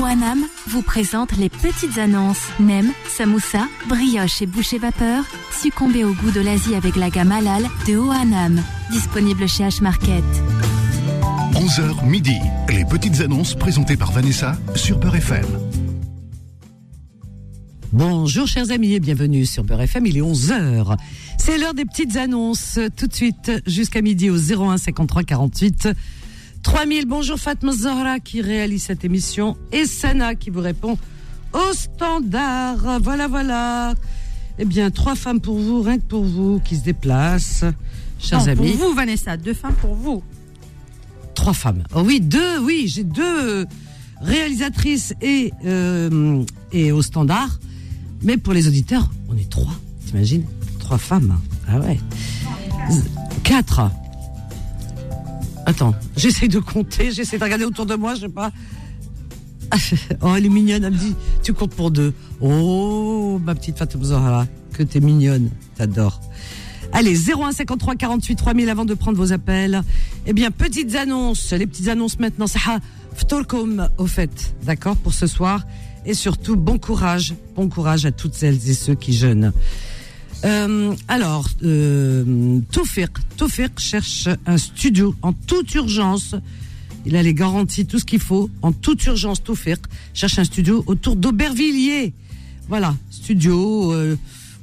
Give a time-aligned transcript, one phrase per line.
[0.00, 2.46] OANAM vous présente les petites annonces.
[2.60, 5.24] Nem, samoussa, brioche et boucher vapeur.
[5.50, 8.62] Succombez au goût de l'Asie avec la gamme halal de OANAM.
[8.92, 10.22] Disponible chez H-Market.
[11.54, 12.36] 11h midi.
[12.68, 15.46] Les petites annonces présentées par Vanessa sur Peur FM.
[17.92, 20.96] Bonjour chers amis et bienvenue sur Beurre FM, il est 11h.
[21.38, 25.88] C'est l'heure des petites annonces, tout de suite jusqu'à midi au 01 53 48
[26.68, 27.06] 3000.
[27.06, 30.98] Bonjour Fatma Zahra qui réalise cette émission et Sana qui vous répond
[31.54, 33.00] au standard.
[33.00, 33.94] Voilà, voilà.
[34.58, 37.64] Eh bien, trois femmes pour vous, rien que pour vous, qui se déplacent.
[38.18, 38.72] Chers Non, amis.
[38.72, 40.22] Pour vous, Vanessa, deux femmes pour vous.
[41.34, 41.84] Trois femmes.
[41.94, 43.64] Oh oui, deux, oui, j'ai deux
[44.20, 47.58] réalisatrices et, euh, et au standard.
[48.22, 49.72] Mais pour les auditeurs, on est trois,
[50.06, 50.44] t'imagines?
[50.80, 51.40] Trois femmes.
[51.66, 51.98] Ah ouais.
[53.42, 53.90] Quatre.
[55.68, 58.50] Attends, j'essaie de compter, j'essaie de regarder autour de moi, je sais pas.
[60.22, 62.14] Oh, elle est mignonne, elle me dit, tu comptes pour deux.
[62.40, 66.22] Oh, ma petite Fatou Zahra, que t'es mignonne, t'adores.
[66.94, 69.82] Allez, 0153 48 3000 avant de prendre vos appels.
[70.24, 72.46] Eh bien, petites annonces, les petites annonces maintenant.
[72.46, 72.58] Ça
[73.14, 75.66] Ftorkom au fait, d'accord, pour ce soir.
[76.06, 79.52] Et surtout, bon courage, bon courage à toutes celles et ceux qui jeûnent.
[80.44, 86.34] Euh, alors, euh, Toufik, Toufik cherche un studio en toute urgence.
[87.06, 88.50] Il a les garanties, tout ce qu'il faut.
[88.62, 89.80] En toute urgence, Toufik
[90.14, 92.12] cherche un studio autour d'Aubervilliers.
[92.68, 94.16] Voilà, studio, euh,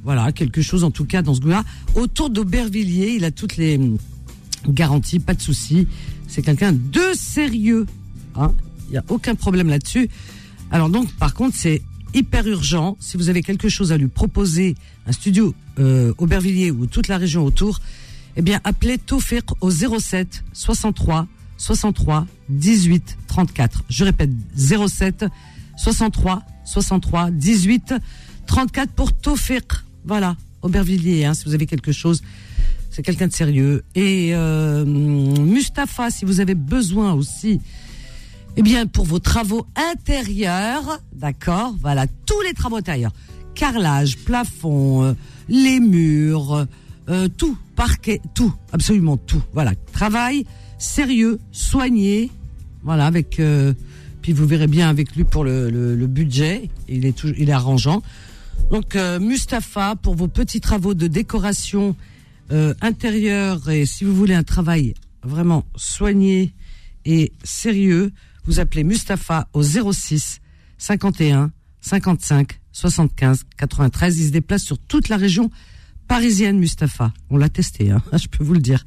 [0.04, 1.64] voilà, quelque chose en tout cas dans ce goût-là.
[1.96, 3.98] Autour d'Aubervilliers, il a toutes les hum,
[4.70, 5.88] garanties, pas de souci.
[6.28, 7.86] C'est quelqu'un de sérieux.
[8.36, 8.54] hein.
[8.88, 10.10] Il n'y a aucun problème là-dessus.
[10.72, 11.82] Alors donc, par contre, c'est
[12.16, 12.98] hyper urgent.
[13.00, 17.18] Si vous avez quelque chose à lui proposer, un studio euh, Aubervilliers ou toute la
[17.18, 17.82] région autour,
[18.38, 21.28] eh bien, appelez Tofik au 07 63
[21.58, 23.84] 63 18 34.
[23.90, 25.26] Je répète, 07
[25.78, 27.94] 63 63 18
[28.48, 29.66] 34 pour Tofik.
[30.06, 32.22] Voilà, Aubervilliers, hein, si vous avez quelque chose.
[32.92, 33.84] C'est quelqu'un de sérieux.
[33.94, 37.60] Et euh, Mustapha, si vous avez besoin aussi
[38.58, 43.12] eh bien, pour vos travaux intérieurs, d'accord, voilà, tous les travaux intérieurs,
[43.54, 45.14] carrelage, plafond, euh,
[45.50, 46.66] les murs,
[47.10, 49.42] euh, tout, parquet, tout, absolument tout.
[49.54, 50.46] Voilà, travail
[50.78, 52.32] sérieux, soigné,
[52.84, 53.40] voilà, avec.
[53.40, 53.74] euh,
[54.22, 57.50] puis vous verrez bien avec lui pour le, le- le budget, il est tout, il
[57.50, 58.02] est arrangeant.
[58.72, 61.96] Donc euh, Mustapha pour vos petits travaux de décoration
[62.52, 66.54] euh, intérieure et si vous voulez un travail vraiment soigné
[67.06, 68.12] et sérieux,
[68.46, 70.40] vous appelez Mustapha au 06
[70.78, 71.52] 51
[71.82, 74.20] 55 75 93.
[74.20, 75.50] Il se déplace sur toute la région
[76.08, 77.14] parisienne, Mustapha.
[77.30, 78.84] On l'a testé, hein, je peux vous le dire.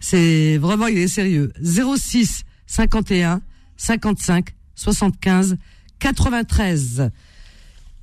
[0.00, 1.52] C'est vraiment, il est sérieux.
[1.62, 3.42] 06 51
[3.76, 5.56] 55 75
[5.98, 7.10] 93.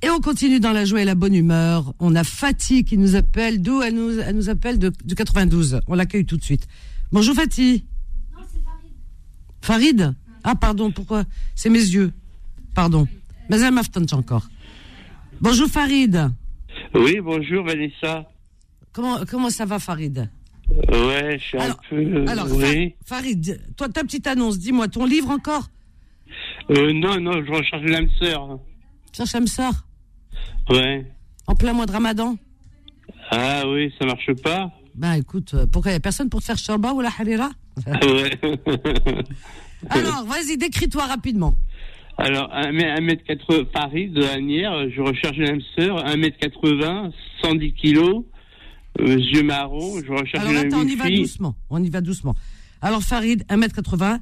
[0.00, 1.92] Et on continue dans la joie et la bonne humeur.
[1.98, 3.60] On a Fatih qui nous appelle.
[3.60, 5.80] D'où elle nous, elle nous appelle de, de 92.
[5.88, 6.68] On l'accueille tout de suite.
[7.10, 7.84] Bonjour Fatih.
[9.60, 10.14] Farid?
[10.44, 11.24] Ah pardon, pourquoi?
[11.54, 12.12] C'est mes yeux.
[12.74, 13.06] Pardon.
[13.50, 13.72] Mais elle
[14.12, 14.48] encore.
[15.40, 16.30] Bonjour Farid.
[16.94, 18.28] Oui, bonjour Vanessa.
[18.92, 20.28] Comment, comment ça va Farid?
[20.90, 22.24] Ouais, je suis Alors- un peu.
[22.28, 22.94] Alors oui.
[23.04, 25.68] Farid, toi ta petite annonce, dis-moi, ton livre encore?
[26.70, 28.58] Euh, non, non, je recherche l'âme sœur.
[29.16, 29.72] Cherche âme sœur?
[30.70, 31.06] Ouais.
[31.46, 32.36] En plein mois de ramadan?
[33.30, 34.70] Ah oui, ça marche pas.
[34.94, 37.50] Ben écoute, euh, pourquoi il n'y a personne pour te faire shorba ou la harira?
[37.86, 38.38] Ouais.
[39.90, 41.54] Alors, vas-y, décris-toi rapidement.
[42.16, 47.12] Alors, 1m80, Paris de Agnières, je recherche l'âme sœur, 1m80,
[47.42, 48.24] 110 kilos,
[49.00, 51.54] euh, yeux marrons, je recherche Alors attends, on y une va doucement.
[51.70, 52.34] On y va doucement.
[52.82, 54.18] Alors Farid, 1m80,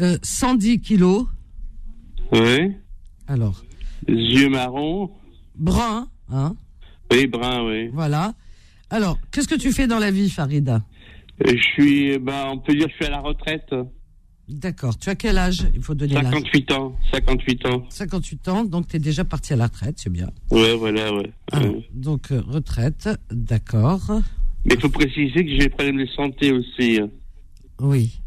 [0.00, 1.26] euh, 110 kilos.
[2.32, 2.74] Ouais.
[3.26, 3.62] Alors,
[4.08, 5.10] Yeux marrons.
[5.54, 6.54] brun, hein,
[7.12, 7.88] Oui, brun, oui.
[7.92, 8.32] voilà.
[8.88, 10.68] Alors, qu'est-ce que tu fais dans la vie, Farid?
[10.70, 10.78] Euh,
[11.46, 13.68] Je suis, bah, on peut dire que je suis à la retraite.
[14.48, 14.98] D'accord.
[14.98, 15.66] Tu as quel âge?
[15.74, 16.24] Il faut donner l'âge.
[16.32, 16.96] 58 ans.
[17.12, 17.84] 58 ans.
[17.90, 20.30] 58 ans, donc tu es déjà parti à la retraite, c'est bien.
[20.50, 21.30] Ouais, voilà, ouais.
[21.52, 21.86] Ah, Ouais.
[21.92, 24.00] donc, euh, retraite, d'accord.
[24.64, 26.98] Mais il faut préciser que j'ai des problèmes de santé aussi.
[27.80, 28.20] Oui.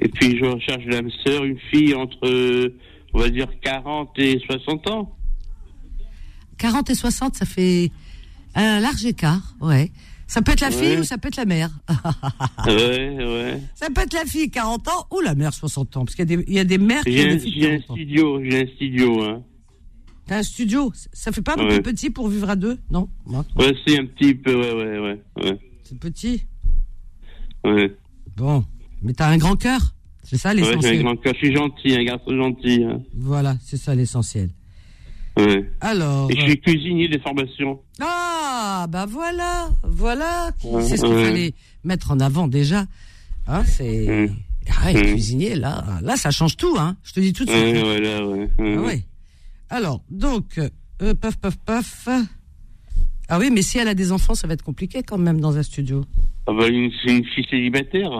[0.00, 2.72] Et puis je recherche l'âme sœur, une fille entre,
[3.12, 5.16] on va dire, 40 et 60 ans.
[6.58, 7.90] 40 et 60, ça fait
[8.54, 9.90] un large écart, ouais.
[10.30, 10.98] Ça peut être la fille Ouais.
[11.00, 11.70] ou ça peut être la mère.
[12.66, 13.60] ouais, ouais.
[13.74, 16.04] ça peut être la fille 40 ans ou la mère 60 ans.
[16.04, 17.54] Parce qu'il y, a des- il y a des mères qui ont un, des filles
[17.60, 17.94] j'ai un 40 ans.
[17.94, 19.42] studio, j'ai un studio, hein.
[20.26, 21.80] T'as un studio Ça fait pas un Ouais.
[21.80, 23.08] peu petit pour vivre à deux Non?
[23.26, 25.58] Ouais, c'est un petit peu, ouais, ouais, ouais, ouais.
[25.82, 26.44] C'est petit
[27.64, 27.96] ouais.
[28.36, 28.64] Bon.
[29.02, 29.80] Mais t'as un grand cœur
[30.22, 31.02] C'est ça Ouais, j'ai un l'essentiel.
[31.02, 31.32] grand cœur.
[31.34, 32.84] Je suis gentil, un garçon gentil.
[32.84, 33.02] hein.
[33.16, 34.50] Voilà, c'est ça l'essentiel.
[35.36, 35.68] Ouais.
[35.80, 36.30] Alors.
[36.30, 37.80] Et je suis cuisinier de formation.
[38.00, 38.19] Ah,
[38.86, 40.50] bah voilà, voilà.
[40.82, 41.54] C'est ce qu'il fallait
[41.84, 42.86] mettre en avant déjà.
[43.46, 44.30] Hein, c'est.
[44.82, 46.96] Ah, et cuisinier, là, là, ça change tout, hein.
[47.02, 47.62] Je te dis tout de suite.
[47.62, 48.50] Ouais, voilà, ouais.
[48.58, 48.74] ouais.
[48.76, 49.02] Ah ouais.
[49.70, 50.58] Alors, donc,
[51.02, 52.08] euh, paf, paf, paf.
[53.28, 55.56] Ah oui, mais si elle a des enfants, ça va être compliqué quand même dans
[55.56, 56.04] un studio.
[56.46, 58.10] Ah bah, une- une fille célibataire.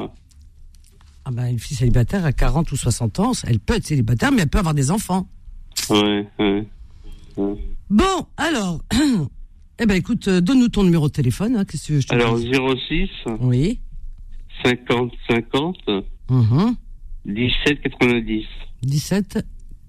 [1.25, 4.43] Ah ben, une fille célibataire à 40 ou 60 ans, elle peut être célibataire, mais
[4.43, 5.29] elle peut avoir des enfants.
[5.91, 6.67] Ouais, ouais.
[7.91, 8.81] Bon, alors,
[9.81, 12.37] eh ben écoute, euh, donne-nous ton numéro de téléphone, hein, qu'est-ce que je te Alors,
[12.39, 12.51] dise
[12.89, 13.09] 06
[13.41, 13.81] Oui.
[14.65, 15.77] 50 50
[16.29, 16.77] Mhm.
[17.25, 18.45] 17 90
[18.83, 19.39] 17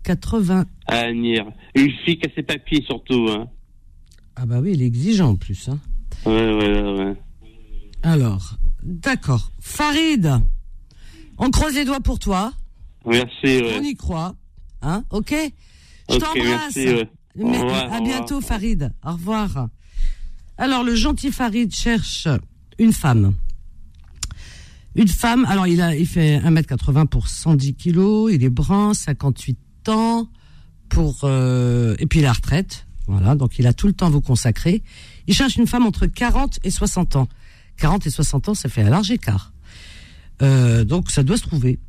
[0.03, 0.65] 80.
[0.87, 1.51] à Agnières.
[1.75, 3.27] Une fille qui a ses papiers surtout.
[3.29, 3.47] Hein.
[4.35, 5.69] Ah bah oui, il est exigeant en plus.
[5.69, 5.79] Hein.
[6.25, 7.15] Ouais, voilà, ouais.
[8.03, 9.51] Alors, d'accord.
[9.59, 10.29] Farid,
[11.37, 12.51] on croise les doigts pour toi.
[13.05, 13.47] Merci, On
[13.79, 13.81] ouais.
[13.83, 14.35] y croit.
[14.81, 15.33] Hein, ok?
[16.09, 16.75] Je Ok, t'embrasse.
[16.75, 17.09] merci, ouais.
[17.39, 18.43] Au Mais- revoir, à au bientôt, revoir.
[18.43, 18.91] Farid.
[19.05, 19.67] Au revoir.
[20.61, 22.27] Alors, le gentil Farid cherche
[22.77, 23.33] une femme.
[24.93, 29.57] Une femme, alors il, a, il fait 1m80 pour 110 kilos, il est brun, 58
[29.89, 30.29] ans,
[30.87, 32.85] pour, euh, et puis la retraite.
[33.07, 34.83] Voilà, donc il a tout le temps vous consacrer.
[35.25, 37.27] Il cherche une femme entre 40 et 60 ans.
[37.77, 39.53] 40 et 60 ans, ça fait un large écart.
[40.43, 41.79] Euh, donc ça doit se trouver.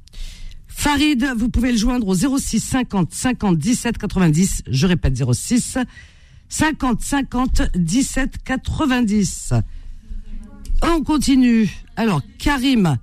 [0.66, 4.62] Farid, vous pouvez le joindre au 06 50 50 17 90.
[4.66, 5.76] Je répète 06
[6.52, 9.54] 50 50 17 90.
[10.82, 11.70] On continue.
[11.96, 12.98] Alors, Karim.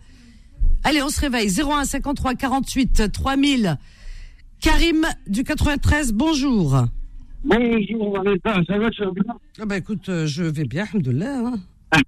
[0.83, 1.49] Allez, on se réveille.
[1.49, 3.77] 01 53 48 3000.
[4.61, 6.85] Karim du 93, bonjour.
[7.43, 9.23] Bonjour Vanessa, ça va, tu vas bien?
[9.59, 11.37] Ah bah écoute, euh, je vais bien, alhamdoulilah.
[11.37, 12.01] Hein.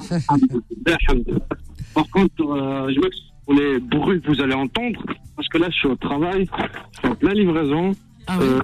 [1.94, 5.04] Par contre, euh, je m'excuse pour les bruits que vous allez entendre,
[5.36, 6.48] parce que là, je suis au travail,
[6.92, 7.92] je suis en pleine livraison.
[8.30, 8.60] Ah euh,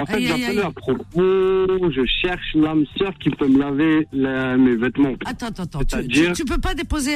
[0.00, 5.14] en fait, j'appelle à propos, je cherche l'âme sœur qui peut me laver mes vêtements.
[5.24, 5.84] Attends, attends, attends.
[5.84, 6.32] Tu, dire...
[6.32, 7.14] tu, tu, peux pas déposer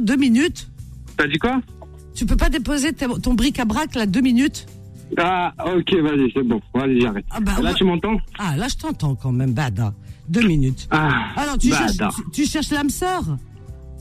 [0.00, 0.68] deux minutes?
[1.16, 1.60] T'as dit quoi?
[2.14, 4.66] Tu peux pas déposer ton bric-à-brac là deux minutes?
[5.18, 6.60] Ah, ok, vas-y, c'est bon.
[6.72, 7.24] Vas-y, j'arrête.
[7.30, 8.16] Ah, bah, là, tu m'entends?
[8.38, 9.92] Ah, là, je t'entends quand même, bada.
[10.28, 10.86] Deux minutes.
[10.90, 11.96] Ah, Alors, tu cherches,
[12.32, 13.22] tu, cherches l'âme sœur?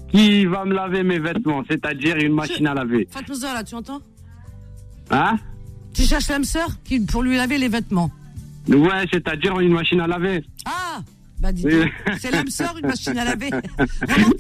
[0.10, 3.08] Qui va me laver mes vêtements, c'est-à-dire une machine à laver.
[3.10, 4.02] Fatmouza, là, tu entends
[5.12, 5.38] Hein
[5.94, 8.12] Tu cherches l'âme sœur qui, pour lui laver les vêtements.
[8.68, 10.44] Ouais, c'est-à-dire une machine à laver.
[10.66, 11.02] Ah
[11.40, 11.74] Bah dis Oui.
[11.80, 13.50] donc, c'est l'âme sœur, une machine à laver.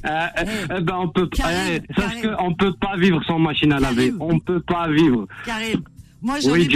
[0.06, 0.75] Euh, Eh.
[0.77, 1.56] eh ben on peut Karim,
[1.89, 2.21] eh, sache Karim.
[2.21, 4.12] que on peut pas vivre sans machine à laver.
[4.19, 5.27] On peut pas vivre.
[5.45, 5.81] Karim,
[6.21, 6.68] moi j'en Oui,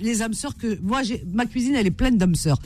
[0.00, 2.58] les âmes sœurs que moi j'ai ma cuisine elle est pleine d'âmes sœurs.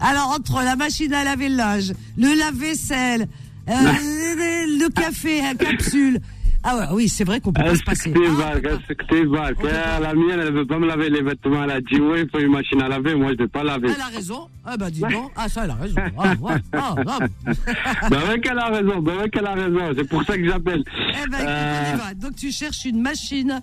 [0.00, 3.26] Alors entre la machine à laver le linge, le lave-vaisselle,
[3.68, 6.20] euh, le, le café à capsule.
[6.64, 8.12] Ah ouais, oui, c'est vrai qu'on peut pas se passer.
[8.12, 10.00] T'es Ah.
[10.00, 11.62] La mienne, elle veut pas me laver les vêtements.
[11.64, 13.14] Elle a dit, oui, il faut une machine à laver.
[13.14, 13.88] Moi, je vais pas laver.
[13.94, 14.48] Elle a raison.
[14.64, 15.30] Ah bah dis donc.
[15.36, 15.96] Ah ça elle a raison.
[16.18, 16.54] Ah, ouais.
[16.74, 17.18] ah, ah.
[18.10, 19.80] ben oui qu'elle a raison, ben oui qu'elle a raison.
[19.96, 20.82] C'est pour ça que j'appelle.
[21.24, 22.14] Eh ben, Euh, va.
[22.14, 23.62] Donc tu cherches une machine,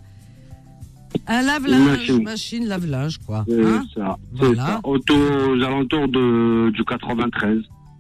[1.27, 2.67] un lave-linge, Une machine, machine.
[2.67, 3.45] lave-linge quoi.
[3.47, 4.17] C'est Hein ça.
[4.33, 4.65] Voilà.
[4.65, 4.79] ça.
[4.83, 5.17] Autour,
[5.49, 7.59] aux alentours de, du 93.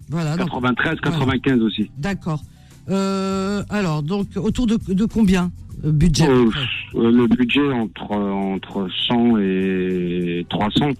[0.09, 0.35] voilà.
[0.37, 1.91] donc- 93, 95 aussi.
[1.97, 2.41] D'accord.
[2.89, 5.51] Euh, alors donc autour de, de combien
[5.83, 6.49] euh, budget Euh,
[6.93, 10.91] le budget entre, entre 100 et 300.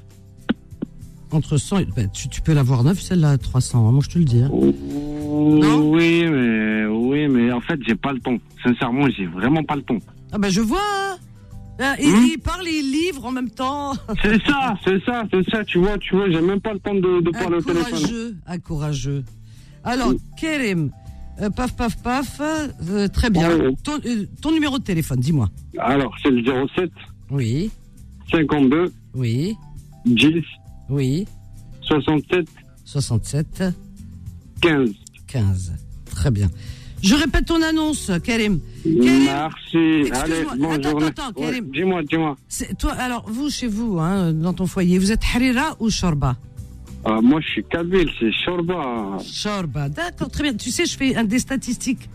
[1.32, 1.86] Entre 100 et...
[1.96, 3.88] bah, tu, tu peux l'avoir neuve celle-là 300.
[3.88, 4.42] hein, moi je te le dis.
[4.42, 4.50] hein.
[4.52, 8.38] Non oui, mais oui, mais en fait, j'ai pas le temps.
[8.64, 9.98] Sincèrement, j'ai vraiment pas le temps.
[10.32, 10.80] Ah bah je vois.
[11.80, 11.96] hein.
[12.02, 13.94] Il, Hmm il parle et il livre en même temps.
[14.24, 15.64] C'est ça, c'est ça, c'est ça.
[15.66, 17.92] Tu vois, tu vois, j'ai même pas le temps de, de parler au téléphone.
[17.92, 19.24] courageux, courageux.
[19.84, 20.90] Alors Kérim,
[21.42, 23.50] euh, paf paf paf, euh, très bien.
[23.58, 23.76] Ouais.
[23.84, 25.50] Ton, euh, ton numéro de téléphone, dis-moi.
[25.78, 26.44] Alors, c'est le
[26.76, 26.90] 07
[27.32, 27.72] Oui,
[28.32, 29.56] 52 oui,
[30.06, 30.44] 10
[30.90, 31.26] oui.
[31.82, 32.48] 67
[32.86, 33.64] 67
[34.62, 34.90] 15.
[35.28, 35.74] 15.
[36.06, 36.50] Très bien.
[37.04, 38.60] Je répète ton annonce, Karim.
[38.84, 40.12] Karim, Merci.
[40.12, 41.72] Allez, bonne Attends, attends, Ouais, Karim.
[41.72, 42.36] dis-moi, dis-moi.
[42.80, 46.36] toi, alors, vous, chez vous, hein, dans ton foyer, vous êtes Harira ou Shorba?
[47.08, 49.18] Euh, moi, je suis Kabyle, c'est Shorba.
[49.24, 50.54] Shorba, d'accord, très bien.
[50.56, 52.10] Tu sais, je fais un, des statistiques.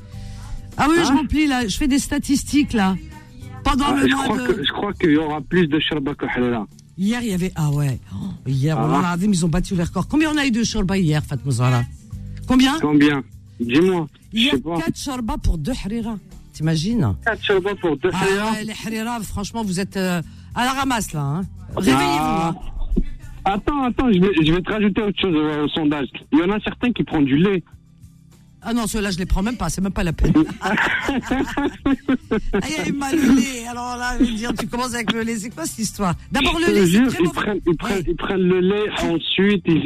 [0.76, 2.96] Ah oui, je Hein remplis là, je fais des statistiques là.
[3.62, 4.46] Pendant Ah, le je, mois crois de.
[4.52, 6.66] que, je crois qu'il y aura plus de Shorba que Halala.
[6.98, 7.52] Hier, il y avait.
[7.54, 7.98] Ah ouais.
[8.14, 8.16] Oh,
[8.46, 9.12] hier, Ah.
[9.12, 10.08] Azim, ils ont battu les records.
[10.08, 11.82] Combien on a eu de Shorba hier, Fatma Zahra
[12.48, 13.22] Combien Combien
[13.60, 14.06] Dis-moi.
[14.32, 14.76] Hier, sais pas.
[14.80, 16.16] 4 Shorba pour 2 Harira.
[16.52, 20.20] T'imagines 4 Shorba pour 2 Ah ouais, les Harira, franchement, vous êtes euh,
[20.54, 21.20] à la ramasse là.
[21.22, 21.42] Hein.
[21.76, 22.00] Réveillez-vous.
[22.20, 22.54] Ah.
[22.56, 22.70] hein.
[23.52, 26.08] Attends, attends, je vais, je vais te rajouter autre chose au, au sondage.
[26.32, 27.62] Il y en a certains qui prennent du lait.
[28.62, 30.34] Ah non, ceux-là, je les prends même pas, c'est même pas la peine.
[30.60, 30.74] ah,
[32.68, 33.66] il y a mal le lait.
[33.66, 35.36] Alors là, je veux dire, tu commences avec le lait.
[35.36, 36.14] C'est quoi cette histoire?
[36.30, 38.04] D'abord, le lait, c'est très ils, prennent, ils, prennent, Ouais.
[38.06, 39.76] ils prennent le lait, ensuite ils,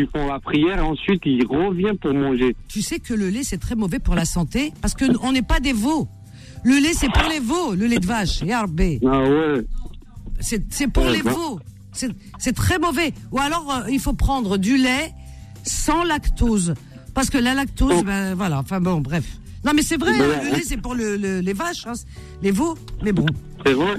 [0.00, 2.56] ils font la prière, ensuite ils reviennent pour manger.
[2.68, 5.42] Tu sais que le lait, c'est très mauvais pour la santé parce que on n'est
[5.42, 6.08] pas des veaux.
[6.64, 8.40] Le lait, c'est pour les veaux, le lait de vache.
[8.40, 9.00] Yarbé.
[9.06, 9.66] Ah ouais.
[10.40, 11.32] C'est c'est pour Ouais, les bah.
[11.32, 11.60] veaux.
[12.38, 13.12] C'est très mauvais.
[13.32, 15.12] Ou alors, euh, il faut prendre du lait
[15.64, 16.74] sans lactose.
[17.14, 18.02] Parce que la lactose, Oh.
[18.02, 19.24] ben voilà, enfin bon, bref.
[19.64, 20.50] Non, mais c'est vrai, le hein.
[20.52, 21.92] lait, c'est pour le, le- les vaches, hein,
[22.42, 22.76] les veaux.
[23.02, 23.24] Mais bon.
[23.64, 23.94] C'est vrai,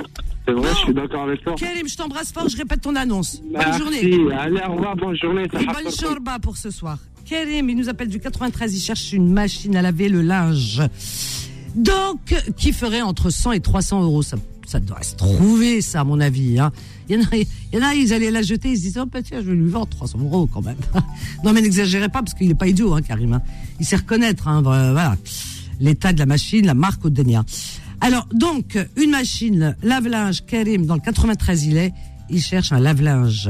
[0.46, 1.56] c'est vrai, je suis d'accord avec toi.
[1.58, 3.42] Karim, je t'embrasse fort, je répète ton annonce.
[3.52, 4.18] Bonne journée.
[4.38, 5.44] Allez, au revoir, bonne journée.
[5.60, 7.00] Et bonne shorba pour ce soir.
[7.26, 10.82] Karim, il nous appelle du 93, il cherche une machine à laver le linge.
[11.74, 16.04] Donc, qui ferait entre 100 et 300 euros ça, ça doit se trouver, ça, à
[16.04, 16.60] mon avis.
[16.60, 16.72] Hein.
[17.10, 19.52] Il, y en a, ils allaient la jeter, ils se disaient, oh, bah, tiens, je
[19.52, 20.78] vais lui vendre 300 euros quand même.
[21.44, 23.34] non, mais n'exagérez pas, parce qu'il n'est pas idiot, hein, Karim.
[23.34, 23.42] hein.
[23.80, 25.16] Il sait reconnaître, voilà,
[25.80, 27.40] l'état de la machine, la marque dernier.
[28.02, 31.94] Alors, donc, une machine lave-linge, Karim, dans le 93, il est,
[32.30, 33.50] il cherche un lave-linge.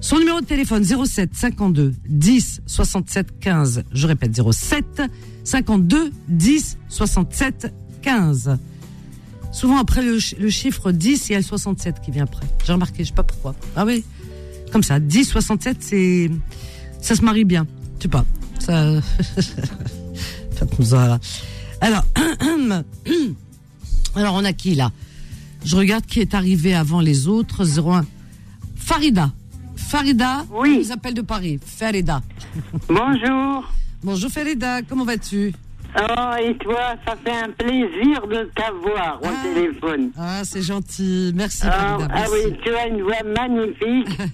[0.00, 3.84] Son numéro de téléphone 07 52 10 67 15.
[3.90, 5.02] Je répète 07
[5.44, 7.72] 52 10 67
[8.02, 8.58] 15.
[9.54, 12.44] Souvent après le, ch- le chiffre 10, il y a le 67 qui vient après.
[12.66, 13.54] J'ai remarqué, je sais pas pourquoi.
[13.76, 14.04] Ah oui,
[14.72, 16.30] comme ça, 10 67 c'est
[17.00, 17.66] ça se marie bien.
[17.98, 18.24] Je sais pas.
[18.58, 19.00] Ça.
[21.80, 22.04] Alors
[24.16, 24.90] Alors on a qui là?
[25.64, 28.04] Je regarde qui est arrivé avant les autres 01
[28.76, 29.30] Farida.
[29.76, 30.74] Farida, Oui.
[30.76, 31.58] on nous appelle de Paris.
[31.64, 32.22] Farida.
[32.88, 33.72] Bonjour.
[34.02, 35.52] Bonjour Farida, comment vas-tu?
[35.96, 39.42] Oh, et toi, ça fait un plaisir de t'avoir au Ah.
[39.44, 40.10] téléphone.
[40.18, 41.32] Ah, c'est gentil.
[41.36, 42.08] Merci Ah, Farida.
[42.10, 42.32] ah merci.
[42.46, 44.08] oui, tu as une voix magnifique.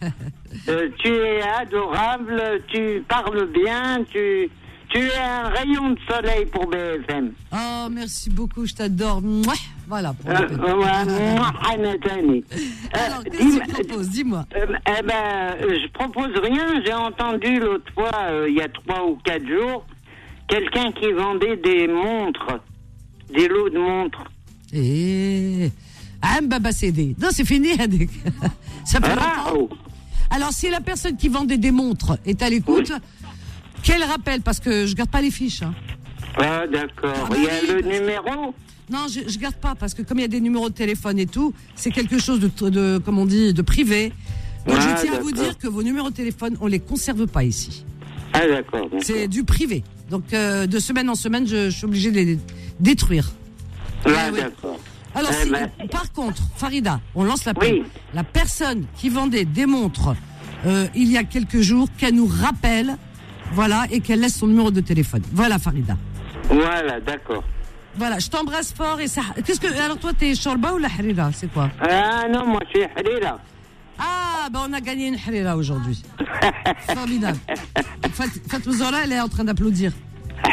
[0.69, 4.49] Euh, tu es adorable, tu parles bien, tu,
[4.90, 7.33] tu es un rayon de soleil pour BFM.
[7.52, 9.23] Oh, merci beaucoup, je t'adore.
[9.87, 10.12] Voilà.
[10.12, 12.45] pour Euh, ouais, moi, Anatani.
[12.52, 12.57] Euh,
[12.93, 14.11] Alors, qu'est-ce que tu proposes?
[14.11, 14.45] Dis-moi.
[14.57, 14.67] euh,
[14.99, 15.14] eh ben,
[15.62, 16.83] euh, je propose rien.
[16.85, 19.87] J'ai entendu l'autre fois, euh, il y a trois ou quatre jours,
[20.50, 22.61] quelqu'un qui vendait des montres,
[23.33, 24.25] des lots de montres.
[24.73, 25.71] Et.
[26.23, 27.14] Ah, Baba Cédé.
[27.21, 28.11] Non, c'est fini, Hadek.
[28.85, 29.59] Ça fait Ah, longtemps.
[29.71, 29.76] oh.
[30.30, 32.92] Alors, si la personne qui vendait des montres est à l'écoute,
[33.83, 35.62] qu'elle rappelle, parce que je garde pas les fiches.
[35.62, 35.75] hein.
[36.37, 37.14] Ah, d'accord.
[37.25, 38.54] Ah, bah il y a oui, le numéro
[38.90, 41.19] Non, je, je garde pas, parce que comme il y a des numéros de téléphone
[41.19, 44.12] et tout, c'est quelque chose de, de, comme on dit, de privé.
[44.66, 47.26] Donc, Ah, je tiens à vous dire que vos numéros de téléphone, on les conserve
[47.26, 47.85] pas ici.
[48.33, 48.89] Ah, d'accord.
[49.01, 49.83] C'est du privé.
[50.11, 52.39] Donc, euh, de semaine en semaine, je, je suis obligée de les
[52.79, 53.31] détruire.
[54.07, 54.79] Ah, d'accord.
[55.15, 57.83] Alors, Eh si, ben- par contre, Farida, on lance la Oui.
[58.15, 60.15] La personne qui vendait des montres
[60.67, 62.97] euh, il y a quelques jours, qu'elle nous rappelle,
[63.53, 65.23] voilà, et qu'elle laisse son numéro de téléphone.
[65.33, 65.97] Voilà, Farida.
[66.49, 67.43] Voilà, d'accord.
[67.97, 69.23] Voilà, je t'embrasse fort et ça.
[69.45, 71.31] Qu'est-ce que alors toi, t'es Shorba ou la Harira?
[71.33, 71.71] C'est quoi?
[71.81, 73.39] Ah, non, moi, je suis Halila.
[74.00, 76.02] Ah, ben on a gagné une Harira aujourd'hui.
[76.95, 77.38] Formidable.
[78.12, 79.92] Fat- Fatou Zora, elle est en train d'applaudir.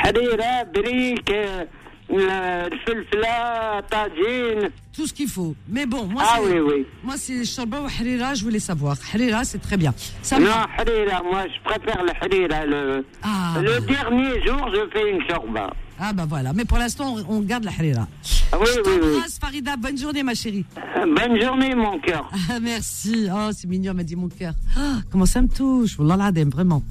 [0.04, 4.70] Halila, brique, euh, felfla, tagine.
[4.94, 5.56] Tout ce qu'il faut.
[5.70, 6.86] Mais bon, moi, Ah, c'est, oui, oui.
[7.04, 8.98] moi, c'est Shorba ou Harira, je voulais savoir.
[9.14, 9.94] Harira, c'est très bien.
[10.22, 10.68] Ça Non, va.
[10.78, 12.66] Halila, moi, je préfère le Halila.
[12.66, 13.94] Le, Ah, le bah.
[13.94, 15.70] dernier jour, je fais une shorba.
[16.00, 16.54] Ah, bah voilà.
[16.54, 18.08] Mais pour l'instant, on, on garde la Harira.
[18.52, 19.22] Ah, oui, oui, oui.
[19.42, 19.76] Farida.
[19.78, 20.66] Bonne journée, ma chérie.
[20.96, 22.30] Bonne journée, mon cœur.
[22.50, 23.28] Ah, merci.
[23.34, 24.54] Oh, c'est mignon, m'a dit mon cœur.
[24.76, 25.98] Ah, comment ça me touche?
[26.00, 26.84] Wallah l'adem, vraiment.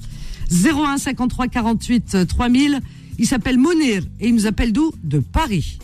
[0.51, 2.79] 01 53 48 euh, 3000.
[3.19, 4.91] Il s'appelle Monir et il nous appelle d'où?
[5.03, 5.79] De Paris.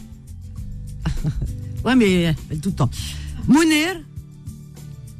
[1.85, 2.89] ouais, mais euh, tout le temps.
[3.47, 4.01] Monir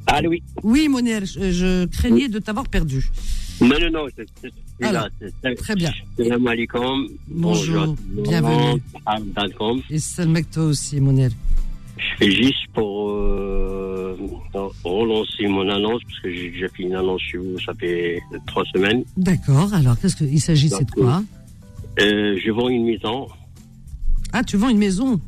[0.08, 0.44] Ah oui.
[0.62, 3.10] Oui, Monir, je, je craignais de t'avoir perdu.
[3.62, 4.08] Non, non, non,
[4.82, 5.08] Alors,
[5.58, 5.92] Très bien.
[6.18, 7.08] Salam alaikum.
[7.28, 8.82] Bonjour, bienvenue.
[10.00, 11.30] Salam Et toi aussi, Monir.
[11.98, 14.18] Je fais juste pour euh,
[14.84, 18.64] relancer mon annonce, parce que j'ai déjà fait une annonce chez vous, ça fait trois
[18.74, 19.04] semaines.
[19.16, 21.24] D'accord, alors qu'est-ce qu'il s'agissait de quoi?
[22.00, 23.28] Euh, je vends une maison.
[24.34, 25.22] Ah, tu vends une maison?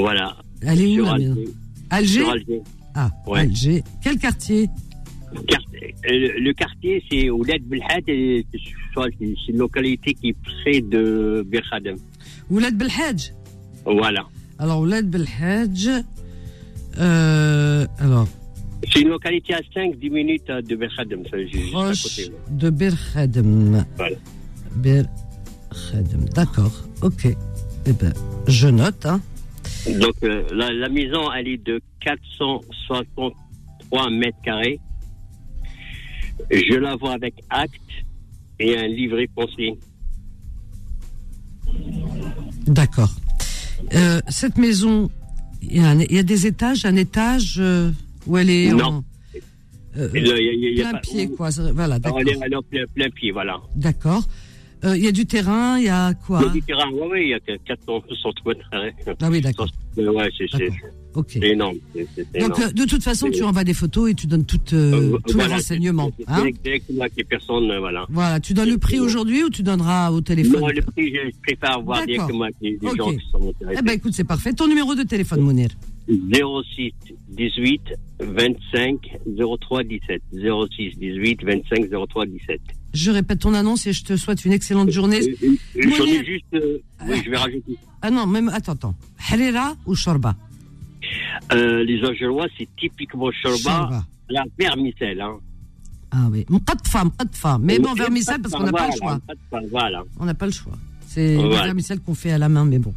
[0.00, 0.36] Voilà.
[0.62, 1.28] Elle est où Sur la Alger.
[1.28, 1.50] maison?
[1.90, 2.20] Alger?
[2.20, 2.60] Sur Alger.
[2.94, 3.40] Ah, Ouais.
[3.40, 3.84] Alger.
[4.02, 4.66] Quel quartier?
[4.66, 4.91] Quart- euh,
[6.04, 8.44] Le quartier, c'est Ouled Belhad, c'est
[9.48, 11.96] une localité qui est près de Birkhadem.
[12.50, 13.32] Ouled Belhadj
[13.84, 14.26] Voilà.
[14.58, 15.88] Alors, Ouled Belhadj.
[16.98, 18.28] Euh, alors,
[18.92, 21.22] C'est une localité à 5-10 minutes euh, de Birkhadem.
[21.30, 22.32] ça, juste à proche côté.
[22.50, 23.84] de Bir Khadem.
[23.96, 24.16] Voilà.
[24.76, 25.04] Bir
[25.70, 26.24] Khadem.
[26.34, 27.28] D'accord, ok.
[27.86, 28.12] Eh ben,
[28.48, 29.06] je note.
[29.06, 29.20] Hein.
[30.00, 34.80] Donc euh, la, la maison, elle est de 463 mètres carrés.
[36.50, 37.74] Je la vois avec acte
[38.58, 39.78] et un livret foncier.
[42.66, 43.10] D'accord.
[43.94, 45.10] Euh, cette maison,
[45.62, 47.90] il y, y a des étages, un étage euh,
[48.26, 48.84] où elle est Non.
[48.84, 49.04] en
[49.98, 51.50] euh, là, y a- y a- plein pas- pied, quoi.
[51.50, 52.20] Voilà, Alors, d'accord.
[52.20, 53.60] elle est, en plein, plein pied, voilà.
[53.76, 54.24] D'accord.
[54.84, 56.90] Euh, Il y a du terrain, il y a Il y quoi a du terrain,
[56.90, 58.94] ouais, il y a 400 centimètres carrés.
[59.20, 59.68] Ah oui, d'accord.
[59.96, 60.46] Ouais, c'est.
[61.14, 61.26] Ok.
[61.32, 61.76] c'est énorme.
[61.94, 62.06] c'est
[62.40, 62.62] Donc, énorme.
[62.62, 65.34] euh, de toute façon, tu envoies des photos et tu donnes toutes, euh, Euh, tous
[65.34, 66.10] voilà, les renseignements.
[66.28, 66.44] Hein
[67.28, 68.06] personnes, euh, voilà.
[68.10, 70.60] voilà, tu donnes le prix aujourd'hui ou tu donneras au téléphone?
[70.60, 72.96] Non, le prix, je préfère voir directement les, les Ok.
[72.96, 73.78] gens qui sont intéressés.
[73.78, 74.52] Eh ben écoute, c'est parfait.
[74.52, 75.68] Ton numéro de téléphone, Mounir?
[76.08, 76.92] 06
[77.30, 77.80] 18
[78.20, 80.22] 25 03 17.
[80.32, 82.60] 06 18 25 03 17.
[82.94, 85.20] Je répète ton annonce et je te souhaite une excellente journée.
[85.22, 86.44] Euh, euh, J'en ai juste.
[86.54, 86.78] euh,
[87.08, 87.76] oui, je vais rajouter.
[88.02, 88.94] Ah non, même, attends, attends.
[89.30, 90.34] Harira ou Shorba?
[91.52, 95.20] Euh, les Algérois, c'est typiquement Shorba, la vermicelle.
[95.20, 95.36] Hein.
[96.10, 96.44] Ah oui.
[96.48, 97.58] Mqatfa, mqatfa.
[97.60, 99.18] Mais bon, vermicelle parce qu'on n'a pas le choix.
[100.20, 100.74] On n'a pas le choix.
[101.06, 101.56] C'est Voilà.
[101.56, 102.94] la vermicelle qu'on fait à la main, mais bon.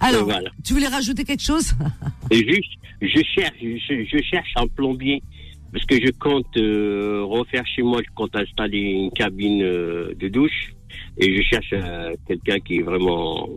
[0.00, 0.50] Alors, Voilà.
[0.64, 1.72] tu voulais rajouter quelque chose?
[2.30, 5.22] Juste, je cherche, je, je cherche un plombier.
[5.72, 10.28] Parce que je compte euh, refaire chez moi, je compte installer une cabine euh, de
[10.28, 10.74] douche.
[11.16, 11.72] Et je cherche
[12.28, 13.48] quelqu'un qui est vraiment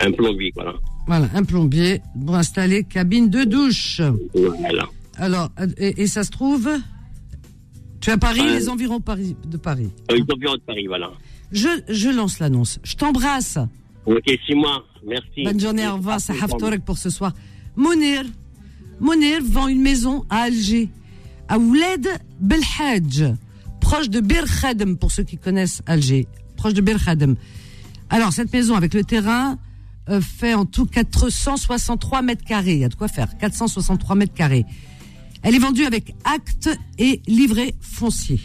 [0.00, 0.74] un plombier, voilà.
[1.06, 4.00] Voilà, un plombier pour installer cabine de douche.
[4.34, 4.86] Voilà.
[5.16, 6.68] Alors, et, et ça se trouve
[8.00, 9.90] Tu es à Paris, Euh, les environs Paris, de Paris.
[10.10, 11.10] Euh, ont bien de Paris, voilà.
[11.52, 12.78] Je, je lance l'annonce.
[12.82, 13.58] Je t'embrasse.
[14.06, 14.84] Ok, c'est moi.
[15.06, 15.44] Merci.
[15.44, 16.20] Bonne journée, au revoir.
[16.20, 17.32] C'est Haftorek pour ce soir.
[17.76, 18.24] Mounir.
[19.00, 20.88] Mounir vend une maison à Alger,
[21.48, 22.08] à Ouled
[22.40, 23.24] Belhadj,
[23.80, 27.34] proche de Bir Khadem, pour ceux qui connaissent Alger, proche de Bir Khadem.
[28.08, 29.58] Alors, cette maison avec le terrain
[30.08, 32.74] euh, fait en tout 463 mètres carrés.
[32.74, 33.36] Il y a de quoi faire.
[33.38, 34.66] 463 mètres carrés.
[35.42, 38.40] Elle est vendue avec acte et livret foncier.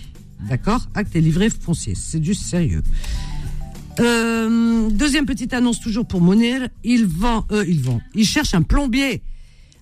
[0.47, 0.87] D'accord?
[0.93, 1.95] Acte et livret foncier.
[1.95, 2.83] C'est du sérieux.
[3.99, 6.69] Euh, deuxième petite annonce toujours pour Monir.
[6.83, 7.99] Il vend, euh, il vend.
[8.15, 9.21] Il cherche un plombier,